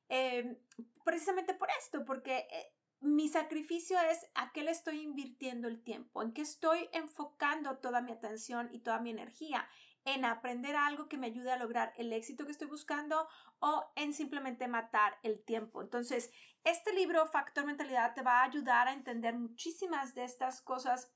em, 0.09 0.57
precisamente 1.05 1.55
por 1.55 1.69
esto, 1.79 2.05
porque... 2.05 2.49
Eh, 2.51 2.75
mi 3.03 3.31
sacrificio 3.31 3.99
es 3.99 4.27
a 4.35 4.53
qué 4.53 4.63
le 4.63 4.73
estoy 4.73 5.01
invirtiendo 5.01 5.69
el 5.69 5.83
tiempo, 5.83 6.23
en 6.23 6.35
qué 6.35 6.43
estoy 6.43 6.91
enfocando 6.93 7.79
toda 7.79 8.03
mi 8.03 8.13
atención 8.13 8.69
y 8.73 8.81
toda 8.81 9.01
mi 9.01 9.09
energía 9.09 9.67
en 10.05 10.25
aprender 10.25 10.77
algo 10.77 11.09
que 11.09 11.19
me 11.19 11.27
ayude 11.27 11.53
a 11.53 11.59
lograr 11.59 11.93
el 11.97 12.13
éxito 12.13 12.45
que 12.45 12.53
estoy 12.53 12.69
buscando 12.69 13.29
o 13.59 13.93
en 13.97 14.13
simplemente 14.13 14.69
matar 14.69 15.19
el 15.23 15.43
tiempo. 15.45 15.83
Entonces, 15.83 16.33
este 16.65 16.93
libro, 16.93 17.27
Factor 17.27 17.65
Mentalidad, 17.65 18.15
te 18.15 18.23
va 18.23 18.41
a 18.41 18.45
ayudar 18.45 18.89
a 18.89 18.93
entender 18.93 19.35
muchísimas 19.35 20.15
de 20.15 20.25
estas 20.25 20.63
cosas 20.63 21.13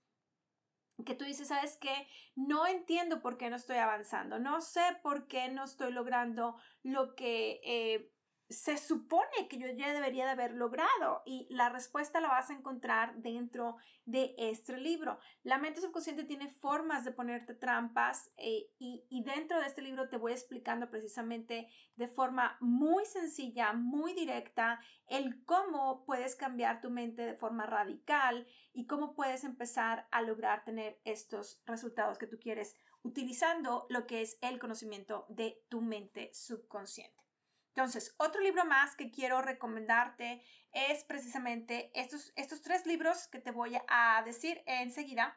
que 1.04 1.14
tú 1.14 1.24
dices, 1.24 1.48
¿sabes 1.48 1.76
qué? 1.80 2.08
No 2.36 2.66
entiendo 2.66 3.20
por 3.20 3.36
qué 3.36 3.50
no 3.50 3.56
estoy 3.56 3.78
avanzando, 3.78 4.38
no 4.38 4.60
sé 4.60 4.82
por 5.02 5.26
qué 5.26 5.48
no 5.48 5.64
estoy 5.64 5.92
logrando 5.92 6.56
lo 6.82 7.16
que 7.16 7.60
eh, 7.64 8.13
se 8.48 8.76
supone 8.76 9.48
que 9.48 9.58
yo 9.58 9.66
ya 9.68 9.92
debería 9.92 10.24
de 10.24 10.32
haber 10.32 10.52
logrado 10.52 11.22
y 11.24 11.46
la 11.50 11.70
respuesta 11.70 12.20
la 12.20 12.28
vas 12.28 12.50
a 12.50 12.54
encontrar 12.54 13.16
dentro 13.16 13.76
de 14.04 14.34
este 14.36 14.76
libro. 14.76 15.18
La 15.42 15.58
mente 15.58 15.80
subconsciente 15.80 16.24
tiene 16.24 16.50
formas 16.50 17.04
de 17.04 17.12
ponerte 17.12 17.54
trampas 17.54 18.30
eh, 18.36 18.70
y, 18.78 19.06
y, 19.08 19.24
dentro 19.24 19.60
de 19.60 19.66
este 19.66 19.82
libro 19.82 20.08
te 20.08 20.18
voy 20.18 20.32
explicando 20.32 20.90
precisamente 20.90 21.68
de 21.96 22.08
forma 22.08 22.58
muy 22.60 23.06
sencilla, 23.06 23.72
muy 23.72 24.12
directa, 24.12 24.80
el 25.06 25.44
cómo 25.44 26.04
puedes 26.04 26.36
cambiar 26.36 26.80
tu 26.80 26.90
mente 26.90 27.22
de 27.22 27.34
forma 27.34 27.66
radical 27.66 28.46
y 28.72 28.86
cómo 28.86 29.14
puedes 29.14 29.44
empezar 29.44 30.06
a 30.10 30.22
lograr 30.22 30.64
tener 30.64 31.00
estos 31.04 31.62
resultados 31.64 32.18
que 32.18 32.26
tú 32.26 32.38
quieres 32.38 32.76
utilizando 33.02 33.86
lo 33.90 34.06
que 34.06 34.22
es 34.22 34.38
el 34.40 34.58
conocimiento 34.58 35.26
de 35.28 35.62
tu 35.68 35.80
mente 35.80 36.30
subconsciente. 36.32 37.23
Entonces, 37.76 38.14
otro 38.18 38.40
libro 38.40 38.64
más 38.64 38.94
que 38.94 39.10
quiero 39.10 39.42
recomendarte 39.42 40.44
es 40.70 41.02
precisamente 41.02 41.90
estos, 41.98 42.32
estos 42.36 42.62
tres 42.62 42.86
libros 42.86 43.26
que 43.26 43.40
te 43.40 43.50
voy 43.50 43.76
a 43.88 44.22
decir 44.24 44.62
enseguida. 44.66 45.36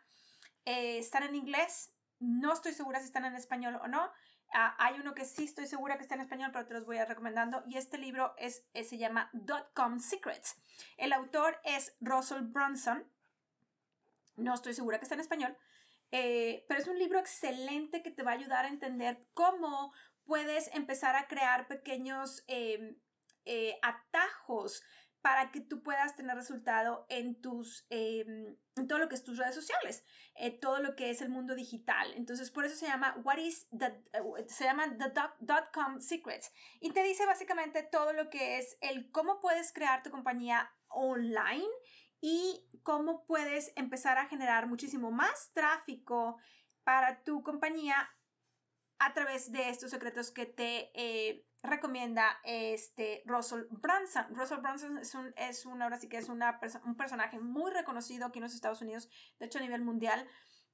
eh, 0.66 1.00
están 1.00 1.24
en 1.24 1.34
inglés. 1.34 1.94
No 2.20 2.54
estoy 2.54 2.74
segura 2.74 3.00
si 3.00 3.06
están 3.06 3.26
en 3.26 3.36
español 3.36 3.80
o 3.82 3.88
no. 3.88 4.12
Ah, 4.54 4.76
hay 4.78 5.00
uno 5.00 5.16
que 5.16 5.26
sí 5.26 5.46
estoy 5.46 5.66
segura 5.66 5.98
que 5.98 6.04
está 6.04 6.14
en 6.16 6.22
español, 6.22 6.52
pero 6.54 6.68
te 6.68 6.74
los 6.76 6.86
voy 6.86 6.98
a 6.98 7.06
recomendando. 7.06 7.64
Y 7.68 7.78
este 7.78 7.98
libro 7.98 8.36
es, 8.38 8.68
se 8.74 8.98
llama 8.98 9.30
Dotcom 9.34 10.00
Secrets. 10.00 10.58
El 10.98 11.14
autor 11.14 11.60
es 11.64 11.96
Russell 12.02 12.42
Brunson. 12.42 13.04
No 14.36 14.54
estoy 14.54 14.76
segura 14.76 15.00
que 15.00 15.06
está 15.06 15.16
en 15.16 15.22
español. 15.22 15.58
Eh, 16.12 16.66
pero 16.68 16.80
es 16.80 16.88
un 16.88 16.98
libro 16.98 17.20
excelente 17.20 18.02
que 18.02 18.12
te 18.12 18.24
va 18.24 18.32
a 18.32 18.36
ayudar 18.36 18.66
a 18.66 18.70
entender 18.70 19.26
cómo 19.34 19.92
puedes 20.28 20.70
empezar 20.76 21.16
a 21.16 21.28
crear 21.28 21.68
pequeños 21.68 22.44
em, 22.48 23.00
eh, 23.46 23.80
atajos 23.82 24.84
para 25.22 25.52
que 25.52 25.62
tú 25.62 25.82
puedas 25.82 26.16
tener 26.16 26.36
resultado 26.36 27.06
en 27.10 27.42
tus 27.42 27.88
em, 27.90 28.56
todo 28.88 29.00
lo 29.00 29.10
que 29.10 29.16
es 29.16 29.24
tus 29.24 29.38
redes 29.38 29.56
sociales, 29.56 30.04
eh, 30.36 30.52
todo 30.52 30.80
lo 30.80 30.96
que 30.96 31.10
es 31.10 31.22
el 31.22 31.30
mundo 31.30 31.56
digital. 31.56 32.14
Entonces, 32.16 32.52
por 32.52 32.66
eso 32.66 32.76
se 32.76 32.88
llama 32.88 33.16
What 33.24 33.38
is 33.38 33.68
the 33.78 34.04
se 34.48 34.66
llama 34.66 34.96
the 34.98 35.12
dot, 35.40 35.74
com 35.74 36.00
secrets 36.00 36.52
y 36.80 36.92
te 36.92 37.04
dice 37.04 37.26
básicamente 37.26 37.84
todo 37.84 38.14
lo 38.14 38.30
que 38.30 38.60
es 38.60 38.78
el 38.82 39.12
cómo 39.12 39.40
puedes 39.42 39.74
crear 39.74 40.04
tu 40.04 40.12
compañía 40.12 40.72
online 40.90 41.68
y 42.22 42.70
cómo 42.84 43.26
puedes 43.26 43.74
empezar 43.76 44.18
a 44.18 44.28
generar 44.28 44.68
muchísimo 44.68 45.12
más 45.12 45.52
tráfico 45.54 46.38
para 46.84 47.24
tu 47.24 47.44
compañía 47.44 48.10
a 49.00 49.14
través 49.14 49.52
de 49.52 49.70
estos 49.70 49.92
secretos 49.92 50.32
que 50.32 50.46
te 50.46 50.92
eh, 50.94 51.46
recomienda 51.64 52.40
este 52.44 53.24
Russell 53.26 53.66
Brunson. 53.70 54.26
Russell 54.36 54.60
Brunson 54.60 54.98
es 54.98 55.14
un, 55.16 55.34
es 55.36 55.66
ahora 55.66 55.98
sí 55.98 56.10
que 56.10 56.18
es 56.18 56.30
una 56.30 56.60
un 56.86 56.96
personaje 56.96 57.40
muy 57.40 57.72
reconocido 57.72 58.28
aquí 58.28 58.40
en 58.40 58.44
los 58.44 58.56
Estados 58.56 58.82
Unidos, 58.82 59.10
de 59.40 59.46
hecho 59.46 59.60
a 59.60 59.62
nivel 59.62 59.82
mundial, 59.82 60.28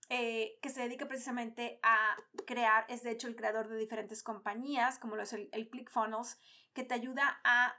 eh, 0.09 0.59
que 0.61 0.69
se 0.69 0.81
dedica 0.81 1.07
precisamente 1.07 1.79
a 1.81 2.15
crear, 2.45 2.85
es 2.89 3.03
de 3.03 3.11
hecho 3.11 3.27
el 3.27 3.35
creador 3.35 3.69
de 3.69 3.77
diferentes 3.77 4.21
compañías, 4.23 4.99
como 4.99 5.15
lo 5.15 5.23
es 5.23 5.33
el, 5.33 5.49
el 5.51 5.69
ClickFunnels, 5.69 6.39
que 6.73 6.83
te 6.83 6.93
ayuda 6.93 7.39
a 7.43 7.75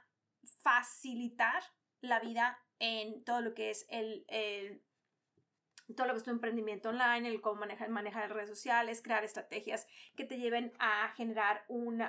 facilitar 0.61 1.63
la 2.01 2.19
vida 2.19 2.59
en 2.79 3.23
todo 3.23 3.41
lo 3.41 3.53
que 3.53 3.69
es 3.69 3.85
el 3.89 4.25
todo 5.93 6.07
lo 6.07 6.13
que 6.13 6.17
es 6.17 6.23
tu 6.23 6.31
emprendimiento 6.31 6.89
online, 6.89 7.27
el 7.27 7.41
cómo 7.41 7.59
manejar, 7.59 7.89
manejar 7.89 8.33
redes 8.33 8.49
sociales, 8.49 9.01
crear 9.01 9.23
estrategias 9.23 9.87
que 10.15 10.25
te 10.25 10.37
lleven 10.37 10.73
a 10.79 11.09
generar 11.15 11.63
un, 11.67 12.01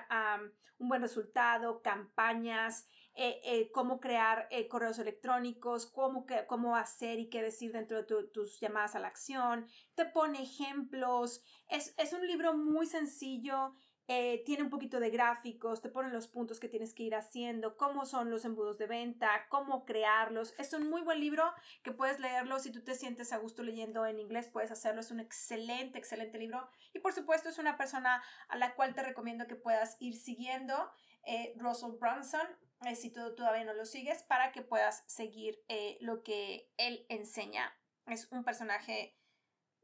un 0.78 0.88
buen 0.88 1.02
resultado, 1.02 1.82
campañas, 1.82 2.88
eh, 3.14 3.40
eh, 3.44 3.70
cómo 3.72 3.98
crear 3.98 4.46
eh, 4.50 4.68
correos 4.68 4.98
electrónicos, 4.98 5.86
cómo, 5.86 6.26
cómo 6.46 6.76
hacer 6.76 7.18
y 7.18 7.30
qué 7.30 7.42
decir 7.42 7.72
dentro 7.72 8.02
de 8.02 8.24
tus 8.28 8.60
llamadas 8.60 8.94
a 8.94 9.00
la 9.00 9.08
acción, 9.08 9.66
te 9.94 10.04
pone 10.04 10.42
ejemplos, 10.42 11.42
es, 11.68 11.94
es 11.96 12.12
un 12.12 12.26
libro 12.26 12.54
muy 12.54 12.86
sencillo 12.86 13.74
eh, 14.08 14.44
tiene 14.46 14.62
un 14.62 14.70
poquito 14.70 15.00
de 15.00 15.10
gráficos, 15.10 15.82
te 15.82 15.88
ponen 15.88 16.12
los 16.12 16.28
puntos 16.28 16.60
que 16.60 16.68
tienes 16.68 16.94
que 16.94 17.02
ir 17.02 17.16
haciendo, 17.16 17.76
cómo 17.76 18.06
son 18.06 18.30
los 18.30 18.44
embudos 18.44 18.78
de 18.78 18.86
venta, 18.86 19.46
cómo 19.48 19.84
crearlos. 19.84 20.54
Es 20.58 20.72
un 20.72 20.88
muy 20.88 21.02
buen 21.02 21.18
libro 21.18 21.52
que 21.82 21.90
puedes 21.90 22.20
leerlo 22.20 22.60
si 22.60 22.70
tú 22.70 22.84
te 22.84 22.94
sientes 22.94 23.32
a 23.32 23.38
gusto 23.38 23.64
leyendo 23.64 24.06
en 24.06 24.20
inglés, 24.20 24.48
puedes 24.48 24.70
hacerlo. 24.70 25.00
Es 25.00 25.10
un 25.10 25.18
excelente, 25.18 25.98
excelente 25.98 26.38
libro. 26.38 26.68
Y 26.94 27.00
por 27.00 27.12
supuesto 27.12 27.48
es 27.48 27.58
una 27.58 27.76
persona 27.76 28.22
a 28.48 28.56
la 28.56 28.76
cual 28.76 28.94
te 28.94 29.02
recomiendo 29.02 29.48
que 29.48 29.56
puedas 29.56 29.96
ir 29.98 30.14
siguiendo, 30.14 30.88
eh, 31.24 31.54
Russell 31.56 31.98
Brunson, 31.98 32.46
eh, 32.84 32.94
si 32.94 33.10
tú 33.10 33.34
todavía 33.34 33.64
no 33.64 33.74
lo 33.74 33.84
sigues, 33.84 34.22
para 34.22 34.52
que 34.52 34.62
puedas 34.62 35.02
seguir 35.08 35.58
lo 36.00 36.22
que 36.22 36.70
él 36.76 37.06
enseña. 37.08 37.76
Es 38.06 38.30
un 38.30 38.44
personaje 38.44 39.18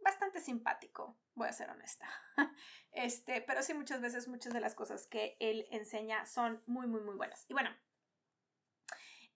bastante 0.02 0.40
simpático, 0.40 1.18
voy 1.34 1.48
a 1.48 1.52
ser 1.52 1.70
honesta. 1.70 2.08
Este, 2.94 3.40
pero 3.40 3.62
sí, 3.62 3.72
muchas 3.72 4.02
veces 4.02 4.28
muchas 4.28 4.52
de 4.52 4.60
las 4.60 4.74
cosas 4.74 5.06
que 5.06 5.38
él 5.40 5.66
enseña 5.70 6.26
son 6.26 6.62
muy, 6.66 6.86
muy, 6.86 7.00
muy 7.00 7.14
buenas. 7.14 7.46
Y 7.48 7.54
bueno, 7.54 7.70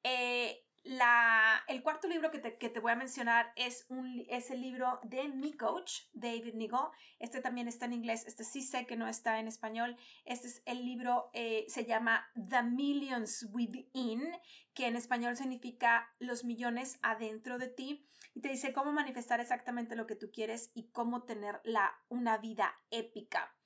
eh, 0.02 0.66
la, 0.86 1.64
el 1.66 1.82
cuarto 1.82 2.06
libro 2.06 2.30
que 2.30 2.38
te, 2.38 2.58
que 2.58 2.68
te, 2.68 2.78
voy 2.78 2.92
a 2.92 2.96
mencionar 2.96 3.52
es, 3.56 3.86
un, 3.88 4.24
es 4.28 4.52
el 4.52 4.60
libro 4.60 5.00
de 5.02 5.28
mi 5.28 5.52
coach, 5.52 6.02
David 6.12 6.54
Nigo. 6.54 6.92
Este 7.18 7.40
también 7.40 7.66
está 7.66 7.86
en 7.86 7.94
inglés, 7.94 8.24
este 8.26 8.44
sí 8.44 8.62
sé 8.62 8.86
que 8.86 8.94
no 8.94 9.08
está 9.08 9.40
en 9.40 9.48
español. 9.48 9.96
Este 10.24 10.46
es 10.46 10.62
el 10.64 10.84
libro, 10.84 11.30
eh, 11.32 11.64
se 11.68 11.86
llama 11.86 12.28
The 12.34 12.62
Millions 12.62 13.48
Within, 13.52 14.30
que 14.74 14.86
en 14.86 14.94
español 14.94 15.36
significa 15.36 16.14
los 16.20 16.44
millones 16.44 16.98
adentro 17.02 17.58
de 17.58 17.68
ti 17.68 18.06
y 18.36 18.42
te 18.42 18.50
dice 18.50 18.74
cómo 18.74 18.92
manifestar 18.92 19.40
exactamente 19.40 19.96
lo 19.96 20.06
que 20.06 20.14
tú 20.14 20.30
quieres 20.30 20.70
y 20.74 20.90
cómo 20.90 21.22
tener 21.22 21.58
la, 21.64 21.98
una 22.10 22.36
vida 22.36 22.78
épica. 22.90 23.56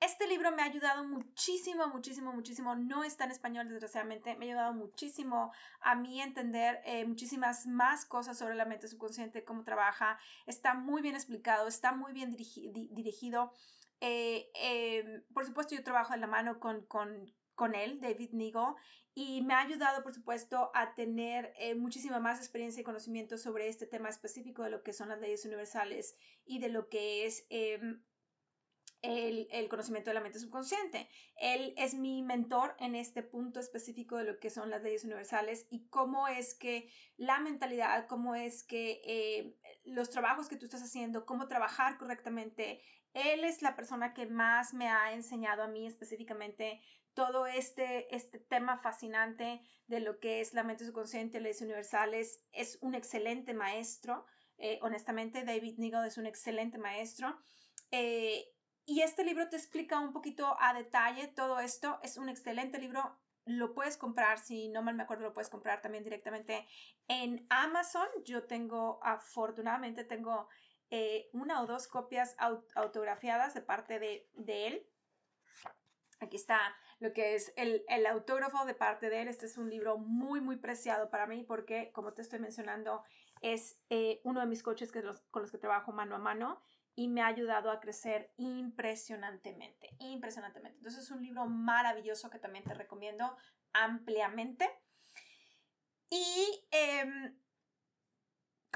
Este 0.00 0.26
libro 0.26 0.50
me 0.50 0.62
ha 0.62 0.64
ayudado 0.64 1.04
muchísimo, 1.04 1.86
muchísimo, 1.86 2.32
muchísimo. 2.32 2.74
No 2.74 3.04
está 3.04 3.24
en 3.24 3.30
español, 3.30 3.68
desgraciadamente. 3.68 4.34
Me 4.34 4.46
ha 4.46 4.48
ayudado 4.48 4.74
muchísimo 4.74 5.52
a 5.80 5.94
mí 5.94 6.20
entender 6.20 6.80
eh, 6.84 7.06
muchísimas 7.06 7.66
más 7.66 8.04
cosas 8.04 8.36
sobre 8.36 8.56
la 8.56 8.64
mente 8.64 8.88
subconsciente, 8.88 9.44
cómo 9.44 9.62
trabaja. 9.62 10.18
Está 10.44 10.74
muy 10.74 11.02
bien 11.02 11.14
explicado, 11.14 11.68
está 11.68 11.92
muy 11.92 12.12
bien 12.12 12.34
dirigido. 12.34 13.52
Eh, 14.00 14.50
em, 14.54 15.22
por 15.32 15.46
supuesto, 15.46 15.76
yo 15.76 15.84
trabajo 15.84 16.14
de 16.14 16.18
la 16.18 16.26
mano 16.26 16.58
con, 16.58 16.84
con, 16.86 17.32
con 17.56 17.74
él, 17.74 18.00
David 18.00 18.30
Nigo, 18.32 18.76
y 19.18 19.40
me 19.40 19.54
ha 19.54 19.60
ayudado, 19.60 20.02
por 20.02 20.12
supuesto, 20.12 20.70
a 20.74 20.94
tener 20.94 21.54
eh, 21.58 21.74
muchísima 21.74 22.20
más 22.20 22.38
experiencia 22.38 22.82
y 22.82 22.84
conocimiento 22.84 23.38
sobre 23.38 23.66
este 23.66 23.86
tema 23.86 24.10
específico 24.10 24.62
de 24.62 24.70
lo 24.70 24.82
que 24.82 24.92
son 24.92 25.08
las 25.08 25.18
leyes 25.20 25.44
universales 25.46 26.16
y 26.44 26.58
de 26.58 26.68
lo 26.68 26.90
que 26.90 27.24
es 27.24 27.46
em, 27.48 28.02
el, 29.00 29.48
el, 29.50 29.68
conocimiento 29.70 30.10
de 30.10 30.14
la 30.14 30.20
mente 30.20 30.38
subconsciente. 30.38 31.08
Él 31.40 31.72
es 31.78 31.94
mi 31.94 32.22
mentor 32.22 32.76
en 32.78 32.94
este 32.94 33.22
punto 33.22 33.58
específico 33.58 34.18
de 34.18 34.24
lo 34.24 34.38
que 34.38 34.50
son 34.50 34.68
las 34.68 34.82
leyes 34.82 35.04
universales 35.04 35.66
y 35.70 35.88
cómo 35.88 36.28
es 36.28 36.54
que 36.54 36.90
la 37.16 37.40
mentalidad, 37.40 38.08
cómo 38.08 38.34
es 38.34 38.64
que 38.64 39.00
eh, 39.06 39.56
los 39.84 40.10
trabajos 40.10 40.50
que 40.50 40.56
tú 40.56 40.66
estás 40.66 40.82
haciendo, 40.82 41.24
cómo 41.24 41.48
trabajar 41.48 41.96
correctamente. 41.96 42.82
Él 43.14 43.44
es 43.44 43.62
la 43.62 43.76
persona 43.76 44.12
que 44.12 44.26
más 44.26 44.74
me 44.74 44.90
ha 44.90 45.14
enseñado 45.14 45.62
a 45.62 45.68
mí 45.68 45.86
específicamente 45.86 46.82
todo 47.16 47.46
este, 47.46 48.14
este 48.14 48.38
tema 48.38 48.76
fascinante 48.76 49.62
de 49.86 50.00
lo 50.00 50.20
que 50.20 50.42
es 50.42 50.52
la 50.52 50.62
mente 50.62 50.84
subconsciente, 50.84 51.40
leyes 51.40 51.62
universales, 51.62 52.42
es 52.52 52.78
un 52.82 52.94
excelente 52.94 53.54
maestro. 53.54 54.26
Eh, 54.58 54.78
honestamente, 54.82 55.42
David 55.42 55.78
Nigel 55.78 56.04
es 56.04 56.18
un 56.18 56.26
excelente 56.26 56.76
maestro. 56.76 57.40
Eh, 57.90 58.44
y 58.84 59.00
este 59.00 59.24
libro 59.24 59.48
te 59.48 59.56
explica 59.56 59.98
un 59.98 60.12
poquito 60.12 60.56
a 60.60 60.74
detalle 60.74 61.28
todo 61.28 61.58
esto. 61.58 61.98
Es 62.02 62.18
un 62.18 62.28
excelente 62.28 62.78
libro. 62.78 63.18
Lo 63.46 63.72
puedes 63.72 63.96
comprar, 63.96 64.38
si 64.38 64.68
no 64.68 64.82
mal 64.82 64.94
me 64.94 65.04
acuerdo, 65.04 65.24
lo 65.24 65.32
puedes 65.32 65.48
comprar 65.48 65.80
también 65.80 66.04
directamente 66.04 66.68
en 67.08 67.46
Amazon. 67.48 68.08
Yo 68.26 68.44
tengo, 68.44 69.00
afortunadamente, 69.02 70.04
tengo 70.04 70.48
eh, 70.90 71.30
una 71.32 71.62
o 71.62 71.66
dos 71.66 71.88
copias 71.88 72.36
autografiadas 72.74 73.54
de 73.54 73.62
parte 73.62 73.98
de, 73.98 74.28
de 74.34 74.66
él. 74.66 74.86
Aquí 76.20 76.36
está 76.36 76.74
lo 76.98 77.12
que 77.12 77.34
es 77.34 77.52
el, 77.56 77.84
el, 77.88 78.06
autógrafo 78.06 78.64
de 78.64 78.74
parte 78.74 79.10
de 79.10 79.22
él. 79.22 79.28
Este 79.28 79.46
es 79.46 79.58
un 79.58 79.68
libro 79.68 79.98
muy, 79.98 80.40
muy 80.40 80.56
preciado 80.56 81.10
para 81.10 81.26
mí 81.26 81.44
porque, 81.44 81.90
como 81.92 82.14
te 82.14 82.22
estoy 82.22 82.38
mencionando, 82.38 83.02
es 83.42 83.80
eh, 83.90 84.20
uno 84.24 84.40
de 84.40 84.46
mis 84.46 84.62
coaches 84.62 84.92
que 84.92 85.02
con 85.30 85.42
los 85.42 85.50
que 85.50 85.58
trabajo 85.58 85.92
mano 85.92 86.16
a 86.16 86.18
mano 86.18 86.62
y 86.94 87.08
me 87.08 87.20
ha 87.20 87.26
ayudado 87.26 87.70
a 87.70 87.80
crecer 87.80 88.32
impresionantemente, 88.38 89.90
impresionantemente. 89.98 90.78
Entonces 90.78 91.04
es 91.04 91.10
un 91.10 91.22
libro 91.22 91.46
maravilloso 91.46 92.30
que 92.30 92.38
también 92.38 92.64
te 92.64 92.72
recomiendo 92.72 93.36
ampliamente. 93.74 94.68
Y 96.08 96.66
em, 96.70 97.38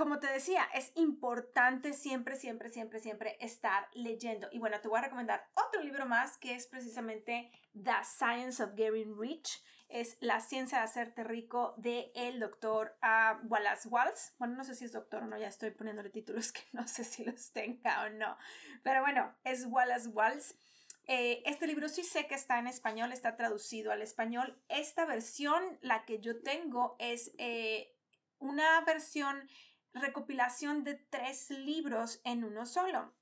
como 0.01 0.19
te 0.19 0.33
decía, 0.33 0.67
es 0.73 0.93
importante 0.95 1.93
siempre, 1.93 2.35
siempre, 2.35 2.71
siempre, 2.71 3.01
siempre 3.01 3.37
estar 3.39 3.87
leyendo. 3.93 4.49
Y 4.51 4.59
bueno, 4.59 4.81
te 4.81 4.89
voy 4.89 4.99
a 4.99 5.03
recomendar 5.03 5.47
otro 5.53 5.83
libro 5.83 6.07
más 6.07 6.39
que 6.39 6.55
es 6.55 6.67
precisamente 6.67 7.53
The 7.75 8.03
Science 8.03 8.63
of 8.65 8.71
Getting 8.75 9.15
Rich. 9.21 9.63
Es 9.91 10.17
La 10.21 10.41
ciencia 10.41 10.79
de 10.79 10.85
hacerte 10.85 11.23
rico 11.23 11.75
de 11.77 12.13
el 12.15 12.41
doctor 12.41 12.97
uh, 13.03 13.47
Wallace 13.47 13.89
Waltz. 13.91 14.33
Bueno, 14.39 14.55
no 14.55 14.65
sé 14.65 14.75
si 14.75 14.87
es 14.87 14.93
doctor 14.93 15.23
o 15.23 15.27
no, 15.27 15.37
ya 15.37 15.49
estoy 15.49 15.71
poniéndole 15.71 16.09
títulos 16.09 16.51
que 16.51 16.63
no 16.73 16.89
sé 16.89 17.05
si 17.05 17.23
los 17.23 17.53
tenga 17.53 18.05
o 18.07 18.09
no. 18.09 18.39
Pero 18.83 19.03
bueno, 19.03 19.37
es 19.45 19.67
Wallace 19.67 20.09
Waltz. 20.09 20.55
Eh, 21.09 21.43
este 21.45 21.67
libro 21.67 21.91
sí 21.91 22.05
sé 22.05 22.27
que 22.27 22.37
está 22.37 22.59
en 22.59 22.69
español, 22.69 23.13
está 23.13 23.37
traducido 23.37 23.93
al 23.93 24.01
español. 24.01 24.63
Esta 24.71 25.05
versión, 25.05 25.63
la 25.83 26.07
que 26.07 26.21
yo 26.21 26.41
tengo, 26.41 26.97
es 26.99 27.33
eh, 27.37 27.95
una 28.39 28.81
versión 28.81 29.47
recopilación 29.95 30.85
de 30.85 30.95
tres 30.95 31.51
libros 31.51 32.21
en 32.25 32.45
uno 32.45 32.67
solo. 32.67 33.13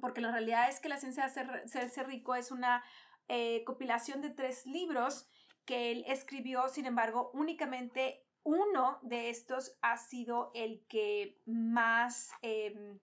Porque 0.00 0.20
la 0.20 0.30
realidad 0.30 0.68
es 0.68 0.80
que 0.80 0.88
la 0.88 0.98
ciencia 0.98 1.28
de 1.28 1.88
ser, 1.88 2.06
rico 2.06 2.34
es 2.34 2.50
una 2.50 2.84
eh, 3.28 3.64
compilación 3.64 4.20
de 4.20 4.30
tres 4.30 4.66
libros 4.66 5.28
que 5.64 5.90
él 5.90 6.04
escribió, 6.06 6.68
sin 6.68 6.86
embargo, 6.86 7.30
únicamente 7.34 8.26
uno 8.44 9.00
de 9.02 9.28
estos 9.30 9.76
ha 9.82 9.96
sido 9.96 10.52
el 10.54 10.86
que 10.88 11.40
más, 11.46 12.30
em, 12.42 13.00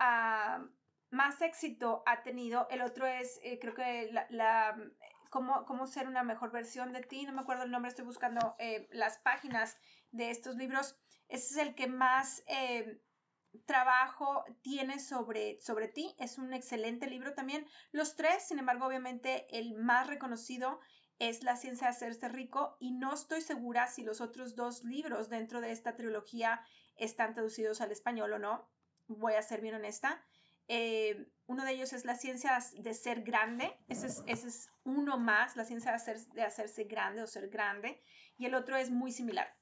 ah, 0.00 0.66
más 1.10 1.40
éxito 1.40 2.02
ha 2.06 2.22
tenido. 2.22 2.66
El 2.70 2.82
otro 2.82 3.06
es, 3.06 3.38
eh, 3.44 3.58
creo 3.60 3.74
que 3.74 4.10
la, 4.30 4.76
cómo, 5.30 5.64
cómo, 5.66 5.86
ser 5.86 6.08
una 6.08 6.24
mejor 6.24 6.50
versión 6.50 6.92
de 6.92 7.02
ti. 7.02 7.24
No 7.24 7.32
me 7.32 7.42
acuerdo 7.42 7.62
el 7.62 7.70
nombre, 7.70 7.88
estoy 7.88 8.04
buscando 8.04 8.56
eh, 8.58 8.88
las 8.90 9.18
páginas 9.18 9.78
de 10.12 10.30
estos 10.30 10.56
libros. 10.56 10.96
Ese 11.28 11.54
es 11.54 11.56
el 11.66 11.74
que 11.74 11.86
más 11.86 12.42
eh, 12.46 13.00
trabajo 13.66 14.44
tiene 14.62 14.98
sobre, 14.98 15.60
sobre 15.60 15.88
ti. 15.88 16.14
Es 16.18 16.38
un 16.38 16.52
excelente 16.52 17.06
libro 17.08 17.34
también. 17.34 17.66
Los 17.92 18.16
tres, 18.16 18.44
sin 18.46 18.58
embargo, 18.58 18.86
obviamente 18.86 19.46
el 19.56 19.74
más 19.74 20.06
reconocido 20.06 20.80
es 21.20 21.42
La 21.42 21.54
ciencia 21.54 21.86
de 21.86 21.90
hacerse 21.90 22.28
rico 22.28 22.78
y 22.80 22.92
no 22.92 23.12
estoy 23.12 23.42
segura 23.42 23.86
si 23.88 24.02
los 24.02 24.22
otros 24.22 24.56
dos 24.56 24.84
libros 24.84 25.28
dentro 25.28 25.60
de 25.60 25.70
esta 25.70 25.94
trilogía 25.94 26.64
están 26.96 27.34
traducidos 27.34 27.82
al 27.82 27.92
español 27.92 28.32
o 28.32 28.38
no. 28.38 28.66
Voy 29.06 29.34
a 29.34 29.42
ser 29.42 29.60
bien 29.60 29.74
honesta. 29.74 30.24
Eh, 30.66 31.30
uno 31.46 31.64
de 31.64 31.72
ellos 31.72 31.92
es 31.92 32.06
la 32.06 32.16
ciencia 32.16 32.58
de 32.74 32.94
ser 32.94 33.22
grande. 33.22 33.76
Ese 33.88 34.06
es, 34.06 34.22
ese 34.26 34.48
es 34.48 34.68
uno 34.84 35.18
más, 35.18 35.56
la 35.56 35.64
ciencia 35.66 35.90
de, 35.90 35.96
hacer, 35.96 36.18
de, 36.28 36.42
hacerse 36.42 36.84
grande 36.84 37.22
o 37.22 37.26
ser 37.26 37.48
grande. 37.48 38.00
Y 38.38 38.46
el 38.46 38.54
otro 38.54 38.76
es 38.76 38.90
muy 38.90 39.12
similar. 39.12 39.59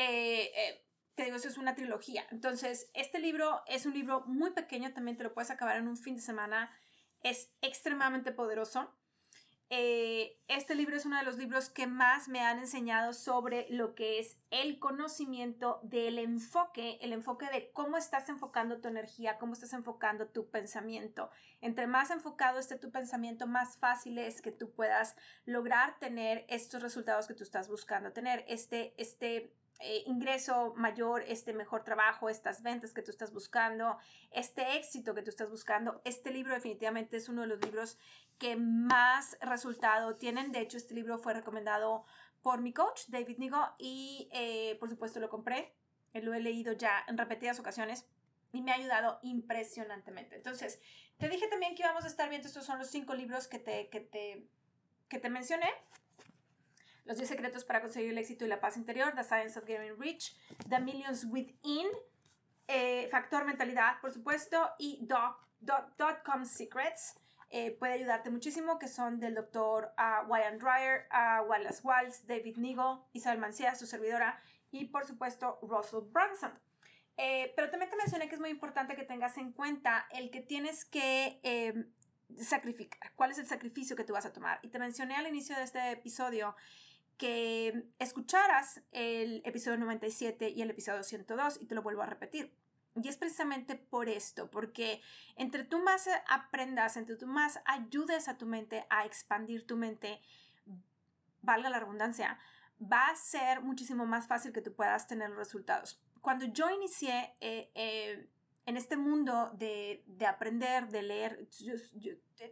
Eh, 0.00 0.50
eh, 0.56 0.86
te 1.14 1.24
digo, 1.24 1.36
eso 1.36 1.48
es 1.48 1.58
una 1.58 1.74
trilogía. 1.74 2.26
Entonces, 2.30 2.90
este 2.94 3.18
libro 3.18 3.60
es 3.66 3.84
un 3.84 3.92
libro 3.92 4.22
muy 4.26 4.52
pequeño, 4.52 4.94
también 4.94 5.18
te 5.18 5.24
lo 5.24 5.34
puedes 5.34 5.50
acabar 5.50 5.76
en 5.76 5.88
un 5.88 5.98
fin 5.98 6.16
de 6.16 6.22
semana. 6.22 6.70
Es 7.22 7.54
extremadamente 7.60 8.32
poderoso. 8.32 8.96
Eh, 9.68 10.40
este 10.48 10.74
libro 10.74 10.96
es 10.96 11.04
uno 11.04 11.18
de 11.18 11.22
los 11.22 11.36
libros 11.36 11.68
que 11.68 11.86
más 11.86 12.28
me 12.28 12.40
han 12.40 12.58
enseñado 12.58 13.12
sobre 13.12 13.66
lo 13.68 13.94
que 13.94 14.18
es 14.18 14.40
el 14.50 14.78
conocimiento 14.78 15.80
del 15.82 16.18
enfoque, 16.18 16.98
el 17.02 17.12
enfoque 17.12 17.46
de 17.50 17.70
cómo 17.72 17.98
estás 17.98 18.30
enfocando 18.30 18.80
tu 18.80 18.88
energía, 18.88 19.36
cómo 19.38 19.52
estás 19.52 19.74
enfocando 19.74 20.28
tu 20.28 20.50
pensamiento. 20.50 21.30
Entre 21.60 21.86
más 21.86 22.10
enfocado 22.10 22.58
esté 22.58 22.78
tu 22.78 22.90
pensamiento, 22.90 23.46
más 23.46 23.76
fácil 23.76 24.16
es 24.16 24.40
que 24.40 24.50
tú 24.50 24.72
puedas 24.72 25.14
lograr 25.44 25.98
tener 26.00 26.46
estos 26.48 26.82
resultados 26.82 27.28
que 27.28 27.34
tú 27.34 27.44
estás 27.44 27.68
buscando 27.68 28.12
tener, 28.12 28.44
este, 28.48 28.94
este 28.96 29.54
eh, 29.80 30.02
ingreso 30.06 30.74
mayor, 30.76 31.22
este 31.26 31.52
mejor 31.52 31.84
trabajo, 31.84 32.28
estas 32.28 32.62
ventas 32.62 32.92
que 32.92 33.02
tú 33.02 33.10
estás 33.10 33.32
buscando, 33.32 33.96
este 34.30 34.76
éxito 34.76 35.14
que 35.14 35.22
tú 35.22 35.30
estás 35.30 35.50
buscando. 35.50 36.00
Este 36.04 36.30
libro 36.30 36.54
definitivamente 36.54 37.16
es 37.16 37.28
uno 37.28 37.42
de 37.42 37.48
los 37.48 37.64
libros 37.64 37.98
que 38.38 38.56
más 38.56 39.38
resultado 39.40 40.16
tienen. 40.16 40.52
De 40.52 40.60
hecho, 40.60 40.76
este 40.76 40.94
libro 40.94 41.18
fue 41.18 41.34
recomendado 41.34 42.04
por 42.42 42.60
mi 42.60 42.72
coach, 42.72 43.02
David 43.08 43.38
Nigo, 43.38 43.68
y 43.78 44.28
eh, 44.32 44.76
por 44.80 44.88
supuesto 44.88 45.20
lo 45.20 45.28
compré. 45.28 45.74
Lo 46.12 46.34
he 46.34 46.40
leído 46.40 46.72
ya 46.72 47.04
en 47.06 47.16
repetidas 47.16 47.60
ocasiones 47.60 48.06
y 48.52 48.62
me 48.62 48.72
ha 48.72 48.74
ayudado 48.74 49.20
impresionantemente. 49.22 50.36
Entonces, 50.36 50.80
te 51.18 51.28
dije 51.28 51.46
también 51.48 51.74
que 51.74 51.82
íbamos 51.82 52.04
a 52.04 52.08
estar 52.08 52.28
viendo, 52.28 52.48
estos 52.48 52.64
son 52.64 52.78
los 52.78 52.88
cinco 52.88 53.14
libros 53.14 53.46
que 53.46 53.58
te, 53.58 53.88
que 53.88 54.00
te, 54.00 54.46
que 55.08 55.18
te 55.18 55.30
mencioné. 55.30 55.68
Los 57.04 57.16
10 57.16 57.28
secretos 57.28 57.64
para 57.64 57.80
conseguir 57.80 58.10
el 58.10 58.18
éxito 58.18 58.44
y 58.44 58.48
la 58.48 58.60
paz 58.60 58.76
interior, 58.76 59.12
The 59.14 59.24
Science 59.24 59.58
of 59.58 59.66
Getting 59.66 59.98
Rich, 59.98 60.36
The 60.68 60.80
Millions 60.80 61.24
Within, 61.24 61.88
eh, 62.68 63.08
Factor 63.10 63.44
Mentalidad, 63.44 64.00
por 64.00 64.12
supuesto, 64.12 64.70
y 64.78 64.98
Dot, 65.02 65.36
Dot, 65.60 66.22
Com 66.24 66.44
Secrets. 66.44 67.14
Eh, 67.50 67.72
puede 67.72 67.94
ayudarte 67.94 68.30
muchísimo, 68.30 68.78
que 68.78 68.86
son 68.86 69.18
del 69.18 69.34
doctor 69.34 69.92
uh, 69.98 70.30
Wyan 70.30 70.58
Dreyer, 70.58 71.08
uh, 71.10 71.44
Wallace 71.48 71.80
Waltz, 71.82 72.26
David 72.26 72.56
Nigel, 72.58 73.00
Isabel 73.12 73.40
Mancía, 73.40 73.74
su 73.74 73.86
servidora, 73.86 74.40
y 74.70 74.84
por 74.84 75.04
supuesto 75.04 75.58
Russell 75.62 76.04
Brunson. 76.12 76.52
Eh, 77.16 77.52
pero 77.54 77.70
también 77.70 77.90
te 77.90 77.96
mencioné 77.96 78.28
que 78.28 78.34
es 78.34 78.40
muy 78.40 78.50
importante 78.50 78.96
que 78.96 79.02
tengas 79.02 79.36
en 79.36 79.52
cuenta 79.52 80.06
el 80.10 80.30
que 80.30 80.40
tienes 80.40 80.86
que 80.86 81.38
em, 81.42 81.92
sacrificar, 82.38 83.12
cuál 83.14 83.32
es 83.32 83.38
el 83.38 83.46
sacrificio 83.46 83.94
que 83.94 84.04
tú 84.04 84.14
vas 84.14 84.24
a 84.24 84.32
tomar. 84.32 84.58
Y 84.62 84.68
te 84.68 84.78
mencioné 84.78 85.16
al 85.16 85.26
inicio 85.26 85.54
de 85.56 85.64
este 85.64 85.90
episodio 85.90 86.56
que 87.20 87.84
escucharas 87.98 88.80
el 88.92 89.42
episodio 89.44 89.76
97 89.76 90.48
y 90.48 90.62
el 90.62 90.70
episodio 90.70 91.02
102 91.02 91.58
y 91.60 91.66
te 91.66 91.74
lo 91.74 91.82
vuelvo 91.82 92.00
a 92.00 92.06
repetir. 92.06 92.56
Y 92.94 93.06
es 93.08 93.18
precisamente 93.18 93.76
por 93.76 94.08
esto, 94.08 94.50
porque 94.50 95.02
entre 95.36 95.64
tú 95.64 95.80
más 95.80 96.08
aprendas, 96.28 96.96
entre 96.96 97.16
tú 97.16 97.26
más 97.26 97.60
ayudes 97.66 98.26
a 98.26 98.38
tu 98.38 98.46
mente 98.46 98.86
a 98.88 99.04
expandir 99.04 99.66
tu 99.66 99.76
mente, 99.76 100.22
valga 101.42 101.68
la 101.68 101.80
redundancia, 101.80 102.38
va 102.80 103.08
a 103.08 103.16
ser 103.16 103.60
muchísimo 103.60 104.06
más 104.06 104.26
fácil 104.26 104.54
que 104.54 104.62
tú 104.62 104.74
puedas 104.74 105.06
tener 105.06 105.28
los 105.28 105.38
resultados. 105.38 106.02
Cuando 106.22 106.46
yo 106.46 106.70
inicié 106.70 107.36
eh, 107.42 107.70
eh, 107.74 108.30
en 108.64 108.78
este 108.78 108.96
mundo 108.96 109.50
de, 109.58 110.02
aprender, 110.26 110.88
de 110.88 111.02
leer, 111.02 111.46
yo, 111.58 111.74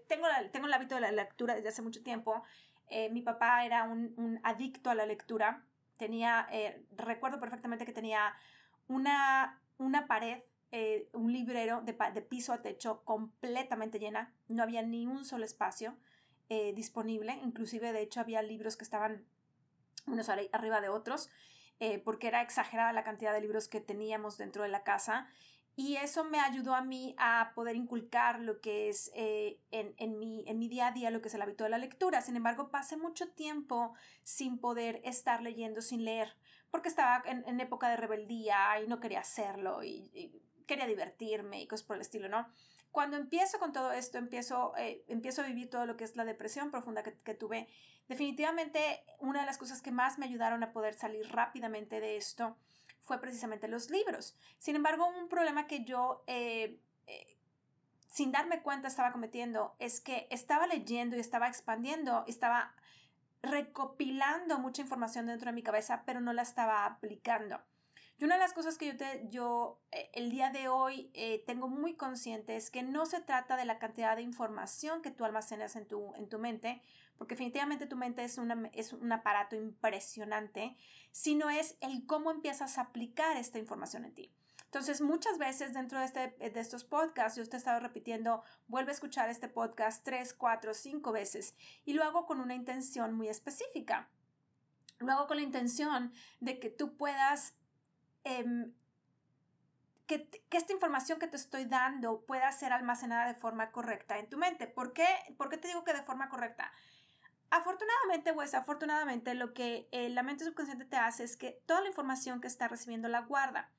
tengo, 0.07 0.27
tengo 0.53 0.67
el 0.67 0.75
hábito 0.75 0.95
de 0.95 1.01
la 1.01 1.11
lectura 1.11 1.55
desde 1.55 1.71
hace 1.71 1.81
mucho 1.81 2.03
tiempo 2.03 2.45
eh, 2.91 3.11
mi 3.11 3.23
papá 3.23 3.65
era 3.65 3.85
un, 3.85 4.41
adicto 4.43 4.91
a 4.91 4.95
la 4.95 5.07
lectura. 5.07 5.65
Tenía, 5.97 6.47
eh, 6.51 6.85
recuerdo 6.97 7.41
perfectamente 7.41 7.85
que 7.85 7.93
tenía 7.93 8.35
una, 8.87 9.61
una 9.79 10.07
pared, 10.07 10.43
eh, 10.71 11.09
un 11.13 11.33
librero 11.33 11.81
de, 11.83 11.97
de, 12.15 12.23
piso 12.23 12.53
a 12.53 12.63
techo 12.63 13.03
completamente 13.05 13.99
llena. 13.99 14.33
No 14.49 14.63
había 14.63 14.83
ni 14.83 15.07
un 15.07 15.25
solo 15.25 15.45
espacio 15.45 15.97
disponible. 16.75 17.39
Inclusive, 17.43 17.93
de 17.93 18.01
hecho, 18.01 18.21
había 18.21 18.41
libros 18.41 18.79
que 18.79 18.85
estaban 18.85 19.27
unos 20.07 20.31
arriba 20.31 20.81
de 20.81 20.89
otros. 20.89 21.29
porque 22.07 22.29
era 22.29 22.41
exagerada 22.41 22.91
la 22.95 23.05
cantidad 23.05 23.35
de 23.35 23.43
libros 23.43 23.69
que 23.69 23.83
teníamos 23.83 24.39
dentro 24.39 24.63
de 24.63 24.71
la 24.71 24.83
casa 24.83 25.29
y 25.79 25.95
eso 25.95 26.25
me 26.25 26.41
ayudó 26.41 26.75
a 26.75 26.83
mí 26.83 27.15
a 27.19 27.53
poder 27.55 27.77
inculcar 27.77 28.41
lo 28.41 28.61
que 28.61 28.89
es 28.89 29.13
eh, 29.15 29.61
en, 29.71 29.95
en, 29.99 30.19
mi, 30.19 30.43
en 30.49 30.59
mi 30.59 30.67
día 30.67 30.89
a 30.89 30.91
día, 30.91 31.13
lo 31.13 31.23
que 31.23 31.29
es 31.29 31.35
el 31.35 31.43
hábito 31.43 31.63
de 31.63 31.71
la 31.71 31.79
lectura. 31.79 32.21
Sin 32.21 32.35
embargo, 32.35 32.73
pasé 32.73 32.97
mucho 32.97 33.29
tiempo 33.29 33.95
sin 34.25 34.59
poder 34.59 35.01
estar 35.05 35.41
leyendo, 35.41 35.81
sin 35.81 36.05
leer, 36.05 36.35
porque 36.73 36.89
estaba 36.89 37.23
en, 37.27 37.61
época 37.61 37.89
de 37.91 37.97
rebeldía 37.97 38.81
y 38.83 38.89
no 38.89 38.99
quería 38.99 39.21
hacerlo 39.21 39.85
y, 39.85 40.43
quería 40.67 40.89
divertirme 40.89 41.63
y 41.63 41.69
cosas 41.69 41.87
por 41.87 41.95
el 41.95 42.03
estilo, 42.03 42.29
¿no? 42.29 42.49
Cuando 42.91 43.17
empiezo 43.17 43.61
con 43.61 43.73
todo 43.73 43.93
esto, 43.93 44.19
empiezo, 44.19 44.77
eh, 44.79 45.05
empiezo 45.07 45.43
a 45.43 45.47
vivir 45.47 45.71
todo 45.71 45.87
lo 45.87 45.97
que 45.97 46.03
es 46.03 46.17
la 46.17 46.25
depresión 46.25 46.73
profunda 46.73 47.05
que 47.05 47.35
tuve. 47.35 47.69
Definitivamente, 48.09 49.05
una 49.21 49.41
de 49.43 49.47
las 49.47 49.59
cosas 49.59 49.81
que 49.81 49.93
más 49.93 50.19
me 50.19 50.27
ayudaron 50.27 50.65
a 50.65 50.73
poder 50.73 50.95
salir 50.95 51.29
rápidamente 51.31 52.01
de 52.01 52.17
esto 52.17 52.57
fue 53.09 53.21
precisamente 53.21 53.67
los 53.67 53.91
libros. 53.91 54.37
Sin 54.59 54.77
embargo, 54.77 55.09
un 55.09 55.29
problema 55.29 55.67
que 55.67 55.83
yo, 55.83 56.23
eh, 56.27 56.79
eh, 57.07 57.39
sin 58.07 58.31
darme 58.31 58.63
cuenta, 58.63 58.87
estaba 58.87 59.13
cometiendo 59.13 59.75
es 59.79 60.01
que 60.01 60.29
estaba 60.31 60.67
leyendo 60.67 61.17
y 61.17 61.21
estaba 61.21 61.49
expandiendo, 61.49 62.25
estaba 62.29 62.75
recopilando 63.43 64.59
mucha 64.59 64.83
información 64.83 65.27
dentro 65.27 65.47
de 65.47 65.55
mi 65.55 65.63
cabeza, 65.63 66.03
pero 66.05 66.21
no 66.21 66.33
la 66.35 66.43
estaba 66.43 66.85
aplicando. 66.85 67.61
Y 68.19 68.25
una 68.25 68.35
de 68.35 68.41
las 68.41 68.53
cosas 68.53 68.77
que 68.77 68.89
yo, 68.89 68.97
te, 68.97 69.27
yo 69.31 69.81
eh, 69.91 70.11
el 70.13 70.31
día 70.31 70.51
de 70.51 70.69
hoy 70.69 71.11
tengo 71.47 71.69
muy 71.69 71.95
consciente 71.95 72.57
es 72.57 72.71
que 72.71 72.83
no 72.83 73.07
se 73.07 73.21
trata 73.21 73.57
de 73.57 73.65
la 73.65 73.79
cantidad 73.79 74.17
de 74.17 74.23
información 74.23 75.01
que 75.01 75.13
tú 75.13 75.25
almacenas 75.25 75.77
en 75.77 75.87
tu, 75.87 76.15
en 76.15 76.29
tu 76.29 76.39
mente, 76.39 76.83
porque 77.19 77.35
definitivamente 77.35 77.87
tu 77.87 77.97
mente 77.97 78.25
es, 78.25 78.39
es 78.73 78.93
un 78.93 79.13
aparato 79.13 79.57
impresionante, 79.57 80.77
sino 81.11 81.51
es 81.51 81.77
el 81.81 82.07
cómo 82.07 82.31
empiezas 82.31 82.79
a 82.79 82.83
aplicar 82.83 83.37
esta 83.37 83.59
información 83.59 84.05
en 84.05 84.15
ti. 84.15 84.33
Entonces, 84.69 85.01
muchas 85.01 85.39
veces 85.39 85.73
dentro 85.73 85.99
de, 85.99 86.05
este, 86.05 86.29
de 86.39 86.61
estos 86.61 86.85
podcasts, 86.85 87.39
yo 87.39 87.49
te 87.49 87.57
he 87.57 87.59
estado 87.59 87.81
repitiendo, 87.81 88.43
vuelve 88.67 88.91
a 88.91 88.95
escuchar 88.95 89.31
este 89.31 89.49
podcast 89.49 90.05
tres, 90.05 90.35
cuatro, 90.35 90.75
cinco 90.75 91.11
veces 91.11 91.57
y 91.87 91.95
lo 91.95 92.05
hago 92.05 92.27
con 92.27 92.39
una 92.39 92.55
intención 92.55 93.15
muy 93.15 93.29
específica. 93.29 94.11
Lo 94.99 95.11
hago 95.11 95.27
con 95.27 95.39
la 95.39 95.43
intención 95.43 96.13
de 96.41 96.61
que 96.61 96.69
tú 96.69 96.97
puedas 96.97 97.55
em, 98.25 98.75
que, 100.07 100.29
que, 100.29 100.57
esta 100.57 100.73
información 100.73 101.19
que 101.19 101.29
te 101.29 101.37
estoy 101.37 101.65
dando 101.65 102.27
pueda 102.27 102.51
ser 102.53 102.75
almacenada 102.75 103.27
de 103.27 103.35
forma 103.35 103.71
correcta 103.73 104.19
en 104.19 104.29
tu 104.29 104.37
mente. 104.37 104.67
¿Por 104.67 104.93
qué, 104.93 105.07
¿Por 105.39 105.49
qué 105.49 105.57
te 105.57 105.69
digo 105.69 105.83
que 105.83 105.95
de 105.95 106.03
forma 106.03 106.29
correcta? 106.29 106.73
Afortunadamente 107.51 108.33
o 108.33 108.41
desafortunadamente, 108.41 109.35
lo 109.35 109.55
que 109.55 109.89
eh, 109.93 110.09
la 110.11 110.23
mente 110.23 110.45
subconsciente 110.45 110.85
te 110.85 110.97
hace 110.97 111.25
es 111.25 111.37
que 111.37 111.63
toda 111.67 111.81
la 111.81 111.89
información 111.89 112.41
que 112.41 112.47
está 112.47 112.69
recibiendo 112.69 113.09
la 113.09 113.21
guarda. 113.21 113.71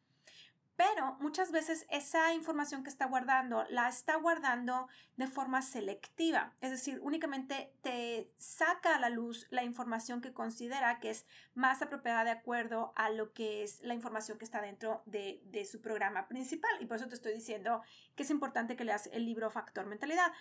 Pero 0.80 1.18
muchas 1.20 1.52
veces 1.52 1.86
esa 1.90 2.34
información 2.34 2.84
que 2.84 2.90
está 2.90 3.06
guardando 3.06 3.66
la 3.70 3.90
está 3.90 4.16
guardando 4.16 4.88
de 5.18 5.28
forma 5.28 5.62
selectiva, 5.62 6.54
es 6.62 6.72
decir, 6.72 7.02
únicamente 7.04 7.74
te 7.82 8.32
saca 8.38 8.96
a 8.96 9.00
la 9.02 9.10
luz 9.10 9.46
la 9.50 9.66
información 9.66 10.22
que 10.22 10.32
considera 10.32 11.02
que 11.02 11.10
es 11.10 11.26
más 11.54 11.82
apropiada 11.82 12.24
de 12.24 12.32
acuerdo 12.32 12.94
a 12.96 13.10
lo 13.10 13.34
que 13.34 13.62
es 13.64 13.82
la 13.82 13.94
información 13.94 14.38
que 14.38 14.46
está 14.46 14.62
dentro 14.62 15.04
de, 15.06 15.42
su 15.70 15.82
programa 15.82 16.30
principal. 16.30 16.72
Y 16.80 16.86
por 16.86 16.96
eso 16.96 17.10
te 17.10 17.16
estoy 17.16 17.34
diciendo 17.34 17.82
que 18.16 18.24
es 18.24 18.30
importante 18.30 18.78
que 18.78 18.86
leas 18.86 19.10
el 19.12 19.26
libro 19.26 19.52
Factor 19.52 19.86
Mentalidad. 19.86 20.32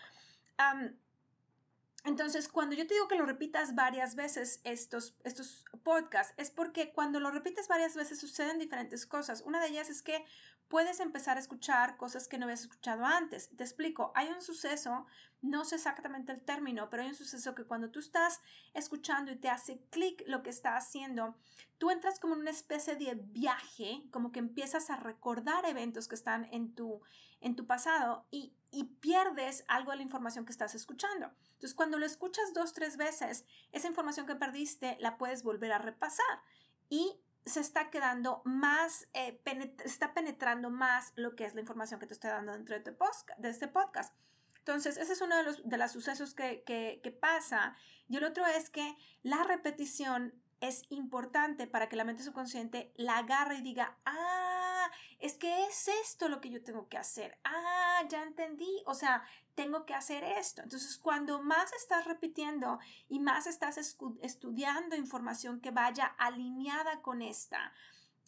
Entonces, 2.09 2.49
cuando 2.49 2.75
yo 2.75 2.87
te 2.87 2.95
digo 2.95 3.07
que 3.07 3.17
lo 3.17 3.27
repitas 3.27 3.75
varias 3.75 4.15
veces 4.15 4.63
estos, 4.65 5.15
estos 5.25 5.67
podcasts, 5.83 6.33
es 6.39 6.51
porque 6.51 6.91
cuando 6.91 7.21
lo 7.21 7.31
repites 7.31 7.69
varias 7.69 7.95
veces 7.95 8.19
suceden 8.19 8.59
diferentes 8.59 9.05
cosas. 9.05 9.43
Una 9.45 9.61
de 9.61 9.69
ellas 9.69 9.91
es 9.91 10.01
que 10.01 10.25
puedes 10.69 11.01
empezar 11.01 11.37
a 11.37 11.41
escuchar 11.41 11.99
cosas 11.99 12.27
que 12.27 12.39
no 12.39 12.45
habías 12.45 12.63
escuchado 12.63 13.05
antes. 13.05 13.51
Te 13.55 13.63
explico, 13.63 14.11
hay 14.15 14.29
un 14.29 14.41
suceso, 14.41 15.05
no 15.43 15.67
sé 15.67 15.75
exactamente 15.75 16.33
el 16.33 16.41
término, 16.41 16.89
pero 16.89 17.03
hay 17.03 17.11
un 17.11 17.15
suceso 17.15 17.55
que 17.55 17.65
cuando 17.65 17.91
tú 17.91 17.99
estás 18.01 18.41
escuchando 18.73 19.31
y 19.31 19.37
te 19.37 19.51
hace 19.51 19.83
clic 19.91 20.25
lo 20.27 20.43
que 20.43 20.49
está 20.49 20.79
haciendo, 20.79 21.37
tú 21.77 21.91
entras 21.91 22.19
como 22.21 22.35
en 22.35 22.41
una 22.41 22.51
especie 22.51 22.97
de 22.97 23.17
viaje, 23.17 24.03
como 24.11 24.33
que 24.33 24.39
empiezas 24.39 24.89
a 24.89 24.97
recordar 24.97 25.67
eventos 25.67 26.09
que 26.09 26.15
están 26.15 26.49
en 26.53 26.75
tu, 26.75 27.03
en 27.41 27.57
tu 27.57 27.67
pasado 27.67 28.27
y, 28.31 28.53
y 28.71 28.85
pierdes 28.85 29.65
algo 29.69 29.91
de 29.91 29.99
la 29.99 30.03
información 30.03 30.45
que 30.45 30.53
estás 30.53 30.75
escuchando. 30.75 31.31
Entonces, 31.55 31.75
cuando 31.75 31.99
lo 31.99 32.07
escuchas 32.07 32.53
dos, 32.55 32.73
tres 32.73 32.97
veces, 32.97 33.45
esa 33.73 33.89
información 33.89 34.27
que 34.27 34.37
perdiste 34.37 34.97
la 35.01 35.19
puedes 35.19 35.43
volver 35.43 35.73
a 35.73 35.79
repasar 35.79 36.43
y 36.89 37.21
se 37.45 37.61
está 37.61 37.91
quedando 37.91 38.43
más, 38.45 39.09
eh, 39.15 39.41
está 39.85 40.15
penetrando 40.15 40.71
más 40.71 41.13
lo 41.17 41.35
que 41.35 41.47
es 41.47 41.55
la 41.55 41.61
información 41.61 41.99
que 41.99 42.07
te 42.07 42.15
estoy 42.15 42.31
dando 42.31 42.53
dentro 42.53 42.79
de, 42.79 43.49
este 43.49 43.69
podcast. 43.69 44.15
Entonces, 44.59 44.99
ese 44.99 45.15
es 45.15 45.21
uno 45.23 45.37
de 45.37 45.45
los 45.45 45.67
de 45.67 45.79
los 45.79 45.91
sucesos 45.91 46.35
que, 46.35 46.63
que 46.67 47.11
pasa. 47.11 47.75
Y 48.07 48.17
el 48.19 48.25
otro 48.25 48.47
es 48.47 48.69
que 48.69 48.97
la 49.23 49.43
repetición 49.45 50.35
es 50.61 50.85
importante 50.91 51.67
para 51.67 51.89
que 51.89 51.97
la 51.97 52.05
mente 52.05 52.23
subconsciente 52.23 52.93
la 52.97 53.19
agarre 53.19 53.57
y 53.57 53.63
diga, 53.63 53.97
ah, 54.05 54.91
es 55.19 55.35
que 55.35 55.67
es 55.67 55.89
esto 55.89 56.29
lo 56.29 56.41
que 56.41 56.51
yo 56.51 56.63
tengo 56.63 56.89
que 56.89 56.99
hacer. 56.99 57.39
Ah, 57.45 58.03
ya 58.09 58.23
entendí. 58.23 58.83
O 58.87 58.95
sea, 58.95 59.25
tengo 59.55 59.85
que 59.87 59.95
hacer 59.95 60.25
esto. 60.25 60.63
Entonces, 60.63 60.99
cuando 60.99 61.43
más 61.43 61.73
estás 61.73 62.07
repitiendo 62.07 62.79
y 63.09 63.21
más 63.21 63.47
estás 63.47 63.79
estudiando 64.23 64.97
información 64.97 65.61
que 65.61 65.71
vaya 65.71 66.07
alineada 66.19 67.03
con 67.03 67.23
esta 67.23 67.73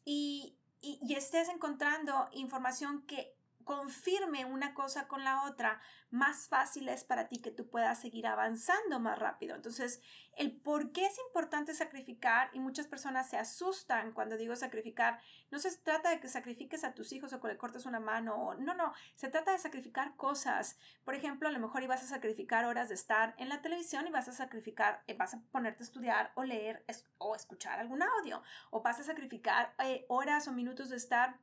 y, 0.05 0.57
y 0.81 1.15
estés 1.15 1.49
encontrando 1.49 2.29
información 2.33 3.03
que 3.07 3.35
confirme 3.65 4.45
una 4.45 4.75
cosa 4.75 5.09
con 5.09 5.25
la 5.25 5.45
otra, 5.45 5.81
más 6.11 6.49
fácil 6.49 6.89
es 6.89 7.05
para 7.05 7.29
ti 7.29 7.41
que 7.41 7.51
tú 7.51 7.69
puedas 7.69 8.01
seguir 8.01 8.27
avanzando 8.27 8.99
más 8.99 9.19
rápido. 9.19 9.55
Entonces, 9.55 10.03
el 10.37 10.57
por 10.57 10.93
qué 10.93 11.07
es 11.07 11.19
importante 11.27 11.75
sacrificar, 11.75 12.51
y 12.53 12.61
muchas 12.61 12.87
personas 12.87 13.31
se 13.31 13.37
asustan 13.37 14.13
cuando 14.13 14.37
digo 14.37 14.57
sacrificar, 14.57 15.21
no 15.51 15.59
se 15.59 15.77
trata 15.79 16.11
de 16.11 16.21
que 16.21 16.29
sacrifiques 16.29 16.85
a 16.85 16.95
tus 16.95 17.13
hijos 17.13 17.33
o 17.33 17.41
que 17.41 17.49
le 17.49 17.57
cortes 17.57 17.87
una 17.87 18.01
mano, 18.01 18.55
no, 18.59 18.75
no, 18.75 18.93
se 19.15 19.29
trata 19.29 19.53
de 19.53 19.59
sacrificar 19.59 20.17
cosas. 20.17 20.79
Por 21.05 21.15
ejemplo, 21.15 21.49
a 21.49 21.53
lo 21.53 21.61
mejor 21.61 21.83
ibas 21.83 22.03
a 22.03 22.07
sacrificar 22.07 22.65
horas 22.65 22.89
de 22.89 22.95
estar 22.95 23.35
en 23.39 23.49
la 23.49 23.63
televisión 23.63 24.07
y 24.07 24.11
vas 24.11 24.29
a 24.29 24.33
sacrificar, 24.33 25.03
eh, 25.07 25.15
vas 25.15 25.35
a 25.35 25.43
ponerte 25.53 25.83
a 25.83 25.87
estudiar 25.87 26.33
o 26.35 26.43
leer 26.43 26.85
o 27.19 27.37
escuchar 27.37 27.79
algún 27.79 28.03
audio, 28.03 28.43
o 28.71 28.83
vas 28.83 28.99
a 28.99 29.05
sacrificar 29.05 29.75
eh, 29.79 30.07
horas 30.09 30.49
o 30.49 30.53
minutos 30.53 30.89
de 30.89 30.97
estar 30.97 31.39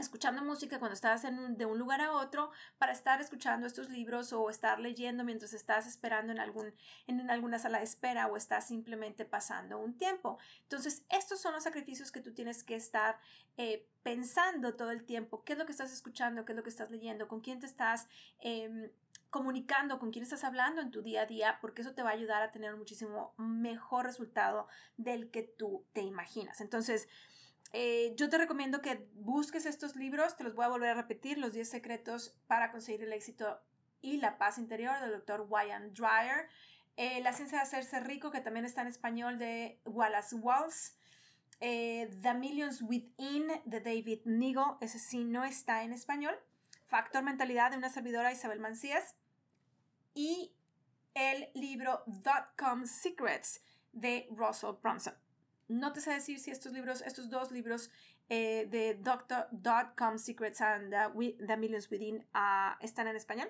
escuchando 0.00 0.42
música 0.42 0.78
cuando 0.78 0.94
estás 0.94 1.22
de 1.22 1.66
un 1.66 1.78
lugar 1.78 2.00
a 2.00 2.12
otro 2.12 2.50
para 2.78 2.92
estar 2.92 3.20
escuchando 3.20 3.66
estos 3.66 3.90
libros 3.90 4.32
o 4.32 4.50
estar 4.50 4.78
leyendo 4.80 5.24
mientras 5.24 5.52
estás 5.52 5.86
esperando 5.86 6.32
en, 6.32 6.40
algún, 6.40 6.72
en 7.06 7.30
alguna 7.30 7.58
sala 7.58 7.78
de 7.78 7.84
espera 7.84 8.26
o 8.26 8.36
estás 8.36 8.66
simplemente 8.68 9.24
pasando 9.24 9.78
un 9.78 9.96
tiempo. 9.96 10.38
Entonces, 10.62 11.04
estos 11.10 11.40
son 11.40 11.52
los 11.52 11.64
sacrificios 11.64 12.12
que 12.12 12.20
tú 12.20 12.32
tienes 12.32 12.62
que 12.62 12.76
estar 12.76 13.18
eh, 13.56 13.86
pensando 14.02 14.74
todo 14.74 14.90
el 14.90 15.04
tiempo. 15.04 15.44
¿Qué 15.44 15.54
es 15.54 15.58
lo 15.58 15.66
que 15.66 15.72
estás 15.72 15.92
escuchando? 15.92 16.44
¿Qué 16.44 16.52
es 16.52 16.56
lo 16.56 16.62
que 16.62 16.70
estás 16.70 16.90
leyendo? 16.90 17.28
¿Con 17.28 17.40
quién 17.40 17.60
te 17.60 17.66
estás... 17.66 18.08
Em, 18.40 18.90
comunicando 19.30 19.98
con 19.98 20.10
quién 20.10 20.22
estás 20.22 20.44
hablando 20.44 20.80
en 20.80 20.90
tu 20.90 21.02
día 21.02 21.22
a 21.22 21.26
día, 21.26 21.58
porque 21.60 21.82
eso 21.82 21.92
te 21.92 22.02
va 22.02 22.10
a 22.10 22.14
ayudar 22.14 22.42
a 22.42 22.50
tener 22.50 22.72
un 22.72 22.78
muchísimo 22.78 23.34
mejor 23.36 24.06
resultado 24.06 24.68
del 24.96 25.30
que 25.30 25.42
tú 25.42 25.84
te 25.92 26.00
imaginas. 26.00 26.60
Entonces, 26.60 27.08
eh, 27.72 28.14
yo 28.16 28.28
te 28.28 28.38
recomiendo 28.38 28.80
que 28.80 29.06
busques 29.14 29.66
estos 29.66 29.94
libros, 29.96 30.36
te 30.36 30.44
los 30.44 30.54
voy 30.54 30.64
a 30.64 30.68
volver 30.68 30.90
a 30.90 30.94
repetir, 30.94 31.38
Los 31.38 31.52
10 31.52 31.68
secretos 31.68 32.36
para 32.46 32.70
conseguir 32.70 33.02
el 33.02 33.12
éxito 33.12 33.60
y 34.00 34.18
la 34.18 34.38
paz 34.38 34.58
interior 34.58 35.00
del 35.00 35.12
doctor 35.12 35.46
Wyan 35.48 35.92
Dreyer, 35.92 36.48
eh, 36.96 37.20
La 37.22 37.32
ciencia 37.32 37.58
de 37.58 37.64
hacerse 37.64 38.00
rico, 38.00 38.30
que 38.30 38.40
también 38.40 38.64
está 38.64 38.82
en 38.82 38.88
español 38.88 39.38
de 39.38 39.80
Wallace 39.84 40.36
Walls, 40.36 40.96
eh, 41.60 42.08
The 42.22 42.34
Millions 42.34 42.82
Within 42.82 43.48
de 43.64 43.80
David 43.80 44.20
Nigo, 44.24 44.78
ese 44.80 44.98
sí 44.98 45.24
no 45.24 45.44
está 45.44 45.82
en 45.82 45.92
español, 45.92 46.34
Factor 46.86 47.22
Mentalidad 47.22 47.70
de 47.70 47.76
una 47.76 47.90
servidora 47.90 48.32
Isabel 48.32 48.60
Mancías. 48.60 49.14
Y 50.14 50.54
el 51.14 51.50
libro 51.54 52.02
Dot-Com 52.06 52.86
Secrets 52.86 53.62
de 53.92 54.26
Russell 54.30 54.76
Brunson. 54.82 55.14
No 55.68 55.92
te 55.92 56.00
sé 56.00 56.12
decir 56.12 56.40
si 56.40 56.50
estos 56.50 56.72
libros, 56.72 57.02
estos 57.02 57.28
dos 57.28 57.50
libros 57.52 57.90
eh, 58.30 58.66
de 58.70 58.94
Doctor.com 58.94 60.18
Secrets 60.18 60.60
and 60.62 60.90
the, 60.90 61.56
Millions 61.56 61.90
Within 61.90 62.26
ah, 62.32 62.78
están 62.80 63.06
en 63.06 63.16
español. 63.16 63.48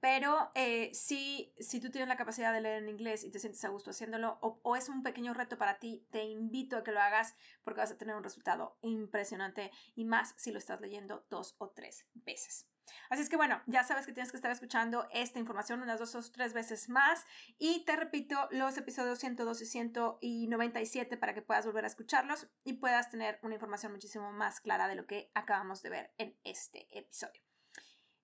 Pero 0.00 0.52
eh, 0.54 0.90
si, 0.94 1.52
si 1.58 1.80
tú 1.80 1.90
tienes 1.90 2.08
la 2.08 2.16
capacidad 2.16 2.52
de 2.52 2.60
leer 2.60 2.82
en 2.82 2.88
inglés 2.88 3.24
y 3.24 3.30
te 3.30 3.40
sientes 3.40 3.64
a 3.64 3.68
gusto 3.68 3.90
haciéndolo, 3.90 4.38
o, 4.40 4.76
es 4.76 4.88
un 4.88 5.02
pequeño 5.02 5.34
reto 5.34 5.58
para 5.58 5.78
ti, 5.78 6.06
te 6.10 6.22
invito 6.24 6.76
a 6.76 6.84
que 6.84 6.92
lo 6.92 7.00
hagas 7.00 7.34
porque 7.64 7.80
vas 7.80 7.90
a 7.90 7.98
tener 7.98 8.14
un 8.14 8.22
resultado 8.22 8.78
impresionante 8.82 9.72
y 9.96 10.04
más 10.04 10.34
si 10.36 10.52
lo 10.52 10.58
estás 10.58 10.80
leyendo 10.80 11.26
dos 11.30 11.56
o 11.58 11.70
tres 11.70 12.06
veces. 12.14 12.68
Así 13.10 13.22
es 13.22 13.28
que 13.28 13.36
bueno, 13.36 13.62
ya 13.66 13.84
sabes 13.84 14.06
que 14.06 14.12
tienes 14.12 14.30
que 14.30 14.36
estar 14.36 14.50
escuchando 14.50 15.08
esta 15.12 15.38
información 15.38 15.82
unas 15.82 15.98
dos 15.98 16.14
o 16.14 16.32
tres 16.32 16.52
veces 16.52 16.88
más 16.88 17.24
y 17.58 17.84
te 17.84 17.96
repito 17.96 18.48
los 18.50 18.76
episodios 18.76 19.18
102 19.18 19.62
y 19.62 19.66
197 19.66 21.16
para 21.16 21.34
que 21.34 21.42
puedas 21.42 21.66
volver 21.66 21.84
a 21.84 21.88
escucharlos 21.88 22.48
y 22.64 22.74
puedas 22.74 23.10
tener 23.10 23.38
una 23.42 23.54
información 23.54 23.92
muchísimo 23.92 24.32
más 24.32 24.60
clara 24.60 24.88
de 24.88 24.94
lo 24.94 25.06
que 25.06 25.30
acabamos 25.34 25.82
de 25.82 25.90
ver 25.90 26.14
en 26.18 26.36
este 26.44 26.86
episodio. 26.96 27.42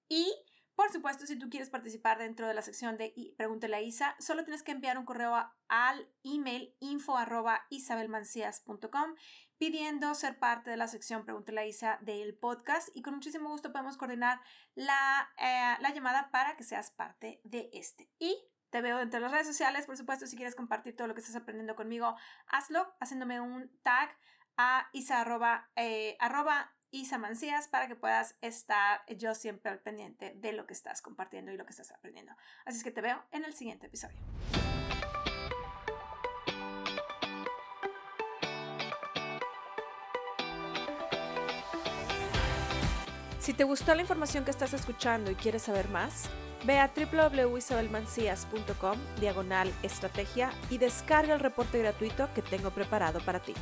Y 0.08 0.32
por 0.76 0.90
supuesto, 0.90 1.26
si 1.26 1.38
tú 1.38 1.48
quieres 1.48 1.70
participar 1.70 2.18
dentro 2.18 2.48
de 2.48 2.54
la 2.54 2.62
sección 2.62 2.96
de 2.96 3.14
Pregúntale 3.36 3.76
a 3.76 3.80
Isa, 3.80 4.16
solo 4.18 4.44
tienes 4.44 4.62
que 4.62 4.72
enviar 4.72 4.98
un 4.98 5.04
correo 5.04 5.34
al 5.68 6.08
email 6.24 6.74
info 6.80 7.16
pidiendo 9.56 10.14
ser 10.14 10.38
parte 10.38 10.70
de 10.70 10.76
la 10.76 10.88
sección 10.88 11.24
Pregúntale 11.24 11.60
a 11.60 11.66
Isa 11.66 11.98
del 12.02 12.36
podcast 12.36 12.88
y 12.94 13.02
con 13.02 13.14
muchísimo 13.14 13.48
gusto 13.50 13.72
podemos 13.72 13.96
coordinar 13.96 14.40
la, 14.74 15.30
eh, 15.38 15.80
la 15.80 15.94
llamada 15.94 16.30
para 16.30 16.56
que 16.56 16.64
seas 16.64 16.90
parte 16.90 17.40
de 17.44 17.70
este. 17.72 18.10
Y 18.18 18.36
te 18.70 18.82
veo 18.82 18.98
dentro 18.98 19.18
de 19.18 19.22
las 19.22 19.32
redes 19.32 19.46
sociales, 19.46 19.86
por 19.86 19.96
supuesto, 19.96 20.26
si 20.26 20.34
quieres 20.36 20.56
compartir 20.56 20.96
todo 20.96 21.06
lo 21.06 21.14
que 21.14 21.20
estás 21.20 21.36
aprendiendo 21.36 21.76
conmigo, 21.76 22.16
hazlo 22.48 22.92
haciéndome 22.98 23.40
un 23.40 23.70
tag 23.82 24.10
a 24.56 24.88
isa 24.92 25.20
arroba, 25.20 25.70
eh, 25.76 26.16
Isa 26.94 27.18
Mancías 27.18 27.66
para 27.66 27.88
que 27.88 27.96
puedas 27.96 28.36
estar 28.40 29.04
yo 29.16 29.34
siempre 29.34 29.72
al 29.72 29.80
pendiente 29.80 30.32
de 30.36 30.52
lo 30.52 30.64
que 30.64 30.74
estás 30.74 31.02
compartiendo 31.02 31.50
y 31.50 31.56
lo 31.56 31.64
que 31.64 31.72
estás 31.72 31.90
aprendiendo. 31.90 32.32
Así 32.64 32.78
es 32.78 32.84
que 32.84 32.92
te 32.92 33.00
veo 33.00 33.20
en 33.32 33.44
el 33.44 33.52
siguiente 33.52 33.88
episodio. 33.88 34.16
Si 43.40 43.52
te 43.52 43.64
gustó 43.64 43.92
la 43.96 44.02
información 44.02 44.44
que 44.44 44.52
estás 44.52 44.72
escuchando 44.72 45.32
y 45.32 45.34
quieres 45.34 45.62
saber 45.62 45.88
más, 45.88 46.30
ve 46.64 46.78
a 46.78 46.92
www.isabelmancias.com 46.94 48.98
diagonal 49.18 49.74
estrategia 49.82 50.52
y 50.70 50.78
descarga 50.78 51.34
el 51.34 51.40
reporte 51.40 51.80
gratuito 51.80 52.32
que 52.34 52.42
tengo 52.42 52.70
preparado 52.70 53.18
para 53.18 53.40
ti. 53.40 53.54